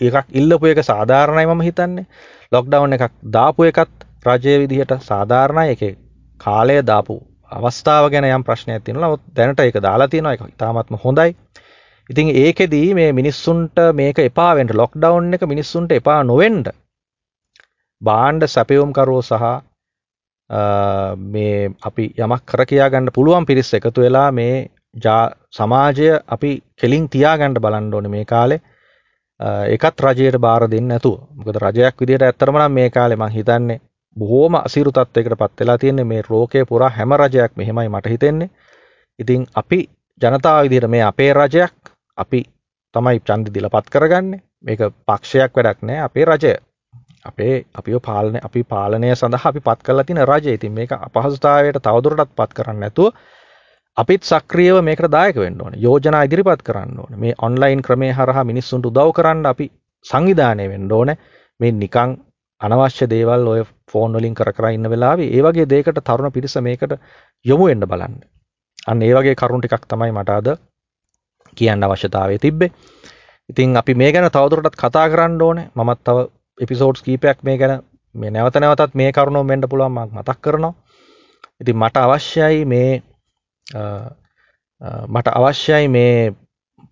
එකක් 0.01 0.27
ඉල්ලපු 0.31 0.65
එක 0.65 0.83
සාධාරණයි 0.83 1.45
මම 1.45 1.61
හිතන්නේ. 1.61 2.05
ලොක්ඩවුන් 2.51 2.93
එකක් 2.93 3.13
දාපු 3.33 3.63
එකත් 3.63 4.07
රජයේ 4.25 4.59
විදිහට 4.59 4.93
සාධාරණයි. 5.01 5.69
ඒකේ 5.69 5.97
කාලය 6.39 6.77
දාපු 6.83 7.15
අවස්ථාව 7.51 8.09
ගැන 8.11 8.25
යම් 8.27 8.43
ප්‍රශ්නයක් 8.43 8.83
තියෙනවා. 8.83 9.07
නමුත් 9.07 9.23
දැනට 9.35 9.59
ඒක 9.59 9.81
දාලා 9.81 10.07
තියෙනවා. 10.07 10.33
ඒක 10.33 10.43
ඉතාමත්ම 10.49 10.95
හොඳයි. 11.03 11.35
ඉතින් 12.09 12.29
ඒකෙදී 12.35 12.87
මේ 12.93 13.11
මිනිස්සුන්ට 13.11 13.77
මේක 13.93 14.19
එපා 14.19 14.55
වෙන්න 14.55 14.73
ලොක්ඩවුන් 14.73 15.33
එක 15.33 15.45
මිනිස්සුන්ට 15.45 15.91
එපා 15.91 16.19
නොවෙන්න 16.23 16.63
බාණ්ඩ 18.01 18.47
සැපයුම්කරුවෝ 18.47 19.21
සහ 19.21 19.45
මේ 21.29 21.71
අපි 21.81 22.05
යමක් 22.17 22.43
කර 22.45 22.65
කියා 22.65 22.89
ගන්න 22.89 23.11
පුළුවන් 23.11 23.45
පිරිස් 23.45 23.73
එකතු 23.73 24.01
වෙලා 24.01 24.29
මේ 24.31 24.55
සමාජය 25.51 26.09
අපි 26.27 26.51
කෙලින් 26.75 27.09
තියාගන්න 27.09 27.57
බලන්න 27.57 27.93
ඕනේ 27.93 28.09
මේ 28.09 28.25
කාලේ 28.25 28.61
ඒකත් 29.67 30.03
රජයට 30.03 30.37
බාර 30.39 30.67
දෙන්න 30.67 30.87
නැතුව 30.87 31.17
මොකද 31.35 31.57
රජයක් 31.59 31.95
විදිහට 31.97 32.23
ඇත්තටම 32.23 32.57
නම් 32.57 32.73
මේ 32.73 32.89
කාලේ 32.91 33.17
මං 33.17 33.31
හිතන්නේ 33.31 33.79
බොහෝම 34.15 34.55
අසීරු 34.57 34.91
තත්වයකට 34.91 35.37
පත් 35.37 35.59
වෙලා 35.59 35.77
තියෙන්නේ 35.77 36.05
මේ 36.05 36.21
ලෝකයේ 36.29 36.65
පුරා 36.65 36.89
හැම 36.89 37.13
රජයක් 37.13 37.51
මෙහෙමයි 37.55 37.89
මට 37.89 38.07
හිතෙන්නේ. 38.07 38.49
ඉතින් 39.19 39.47
අපි 39.55 39.79
ජනතාව 40.21 40.63
විදිහට 40.63 40.89
මේ 40.89 41.03
අපේ 41.03 41.33
රජයක් 41.33 41.82
අපි 42.17 42.43
තමයි 42.95 43.19
චන්දි 43.21 43.53
දිල 43.53 43.69
පත් 43.69 43.89
කරගන්නේ. 43.89 44.43
මේක 44.61 44.79
පක්ෂයක් 45.05 45.51
වැඩක් 45.53 45.81
නෑ. 45.81 45.99
අපේ 46.01 46.25
රජය. 46.25 46.55
අපේ 47.25 47.53
අපිෝ 47.73 47.99
පාලනය 47.99 48.39
අපි 48.43 48.63
පාලනය 48.65 49.13
සඳහා 49.13 49.49
අපි 49.49 49.61
පත් 49.61 49.79
කරලා 49.83 50.03
තින 50.03 50.19
රජය. 50.23 50.53
ඉතින් 50.53 50.73
මේක 50.73 50.91
අපහසුතාවයට 50.91 51.79
තවදුරටත් 51.81 52.35
පත් 52.35 52.51
කරන්න 52.53 52.79
නැතුව 52.79 53.13
අපිත් 53.97 54.23
සක්‍රියව 54.23 54.81
මේකට 54.81 55.09
දායක 55.09 55.35
වෙන්න 55.37 55.61
ඕන. 55.61 55.73
යෝජනා 55.77 56.23
ඉදිරිපත් 56.23 56.61
කරන්න 56.63 56.99
ඕන. 56.99 57.13
මේ 57.17 57.33
ඔන්ලයින් 57.39 57.81
ක්‍රමය 57.81 58.11
හරහා 58.11 58.43
මිනිස්සුන්ට 58.43 58.85
උදව් 58.85 59.13
කරන්න 59.13 59.45
අපි 59.45 59.71
සංවිධානය 60.05 60.69
වෙන්න 60.69 60.91
ඕන. 60.91 61.15
මේ 61.59 61.71
නිකං 61.73 62.17
අනවශ්‍ය 62.61 63.07
දේවල් 63.09 63.47
ඔය 63.47 63.61
ෆෝන් 63.91 64.13
වලින් 64.13 64.35
කර 64.35 64.51
කර 64.51 64.69
ඉන්න 64.71 64.89
වෙලාවේ 64.89 65.29
ඒ 65.29 65.41
වගේ 65.41 65.67
දෙයකට 65.67 65.99
තරුණ 66.01 66.31
පිරිස 66.31 66.55
මේකට 66.61 66.93
යොමු 67.45 67.65
වෙන්න 67.69 67.87
බලන්න. 67.87 68.15
අන්න 68.87 69.01
ඒ 69.01 69.13
වගේ 69.13 69.35
කරුණු 69.35 69.63
ටිකක් 69.63 69.87
තමයි 69.87 70.11
මට 70.11 70.29
අද 70.31 70.47
කියන්න 71.53 71.83
අවශ්‍යතාවය 71.83 72.37
තිබ්බේ. 72.39 72.71
ඉතින් 73.49 73.77
අපි 73.77 73.93
මේ 73.95 74.11
ගැන 74.11 74.29
තවදුරටත් 74.29 74.75
කතා 74.75 75.07
කරන්න 75.09 75.41
ඕනේ. 75.41 75.69
මමත් 75.75 75.99
තව 76.03 76.17
එපිසෝඩ්ස් 76.57 77.01
කීපයක් 77.01 77.43
මේ 77.43 77.57
ගැන 77.57 77.83
මේ 78.15 78.31
නැවත 78.31 78.55
නැවතත් 78.57 78.95
මේ 78.95 79.11
කරුණුව 79.11 79.47
වෙන්න 79.47 79.69
පුළුවන් 79.69 79.91
මම 79.91 80.17
මතක් 80.17 80.39
කරනවා. 80.41 80.73
ඉතින් 81.61 81.77
මට 81.77 81.97
අවශ්‍යයි 81.97 82.65
මේ 82.65 83.01
මට 85.07 85.27
අවශ්‍යයි 85.31 85.87
මේ 85.89 86.33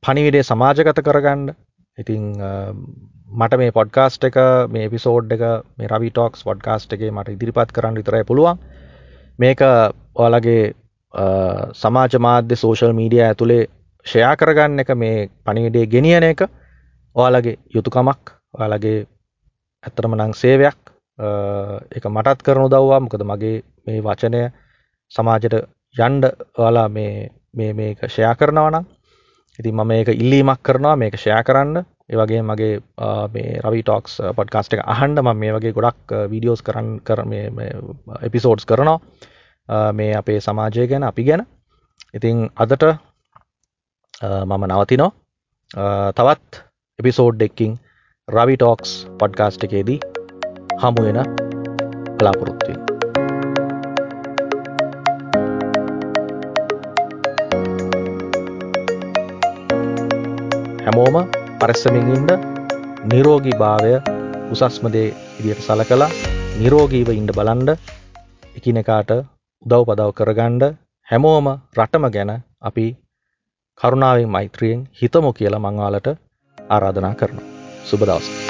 පණිවිඩේ 0.04 0.43
සමාජගත 0.43 1.02
කරගන්න. 1.02 1.54
ඉතින් 1.97 2.24
මට 3.32 3.58
මේ 3.58 3.71
පොඩ්කාස්ට් 3.71 4.24
එක 4.24 4.38
මේ 4.69 4.86
එපිසෝඩ් 4.86 5.32
එක 5.32 5.43
මේ 5.78 5.88
රවි 5.88 6.10
ටොක්ස් 6.12 6.43
පොඩ්කාස්ට් 6.43 6.93
එකේ 6.93 7.12
මට 7.12 7.36
ඉදිරිපත් 7.36 7.71
කරන්න 7.71 8.00
විතරයි 8.00 8.24
පුළුවන්. 8.24 8.58
මේක 9.39 9.62
ඔයාලගේ 10.15 10.63
සමාජ 11.74 12.17
මාධ්‍ය 12.19 12.56
සෝෂල් 12.56 12.97
මීඩිය 13.00 13.24
ඇතුළේ 13.24 13.63
ෂයා 14.05 14.35
කරගන්න 14.35 14.83
එක 14.83 14.93
මේ 14.95 15.29
පණිවිඩේ 15.45 15.91
ගෙනියන 15.93 16.23
එක 16.23 16.45
ඔයාලගේ 17.15 17.57
යුතුකමක් 17.75 18.33
ඔයාලගේ 18.53 19.05
ඇත්තරම 19.83 20.15
නං 20.17 20.33
සේවයක් 20.33 20.79
එක 21.97 22.05
මටත් 22.05 22.45
කරනු 22.45 22.69
දව්වා. 22.69 22.99
මොකද 22.99 23.23
මගේ 23.23 23.61
මේ 23.85 24.01
වචනය 24.01 24.41
සමාජයට 25.11 25.55
යන්ඩ 25.97 26.25
ඔයාලා 26.57 26.89
මේ 26.89 27.29
මේක 27.73 27.99
ෂයා 28.07 28.35
කරනවනම් 28.35 28.85
ඉතින් 29.59 29.75
මම 29.75 29.87
මේක 29.87 30.07
ඉල්ලීමක් 30.07 30.61
කරනවා 30.63 30.95
මේක 30.95 31.15
ෂයා 31.15 31.43
කරන්න. 31.43 31.85
ඒවගේ 32.09 32.41
මගේ 32.41 32.79
මේ 33.33 33.59
රවි 33.63 33.81
ටොක්ස් 33.83 34.17
පොඩ්කාස්ට 34.35 34.73
එක 34.75 34.83
අහන්ඩ 34.85 35.21
ම 35.21 35.29
මේ 35.37 35.53
වගේ 35.55 35.75
ගොඩක් 35.77 36.13
වීඩියෝස් 36.31 36.63
කරන්න 36.63 36.99
කර 37.07 37.21
එපිසෝඩ්ස් 38.27 38.65
කරනවා. 38.65 38.99
මේ 39.93 40.15
අපේ 40.15 40.39
සමාජය 40.39 40.87
ගැන 40.87 41.03
අපි 41.03 41.23
ගැන. 41.23 41.45
ඉතිං 42.13 42.49
අදට 42.55 42.83
මම 44.21 44.63
නවතිනෝ. 44.67 45.12
තවත් 46.15 46.62
එපිසෝඩ් 46.99 47.41
එක්කින් 47.41 47.73
රවි 48.27 48.55
ටෝක්ස් 48.55 48.91
පොඩ්කාස්ට් 49.19 49.63
එකේදී 49.63 49.99
හමුවෙන 50.81 51.19
බලාපොරොත්තුවෙන් 52.17 52.79
හැමෝම 60.84 61.17
පරස්සමින් 61.60 62.13
ඉන්ඩ 62.15 62.31
නිරෝගී 63.05 63.57
භාවය 63.57 63.93
උසස්මදේ 64.51 65.07
ඉදියට 65.39 65.62
සල 65.62 65.84
කලා 65.84 66.12
නිරෝගීව 66.60 67.10
ඉන්ඩ 67.12 67.38
බලන්ඩ 67.38 67.69
එකිනෙකාට 68.55 69.12
උදව් 69.15 69.81
පදව් 69.88 70.12
කරගණ්ඩ 70.17 70.63
හැමෝම 71.07 71.47
රටම 71.77 72.05
ගැන 72.15 72.31
අපි 72.62 72.88
කරුණාවෙන් 73.81 74.29
මෛත්‍රියෙන් 74.29 74.89
හිතමු 75.01 75.33
කියලා 75.33 75.59
මංවාලට 75.59 76.07
ආරාධනා 76.69 77.15
කරනවා. 77.15 77.45
සුබදවස. 77.85 78.40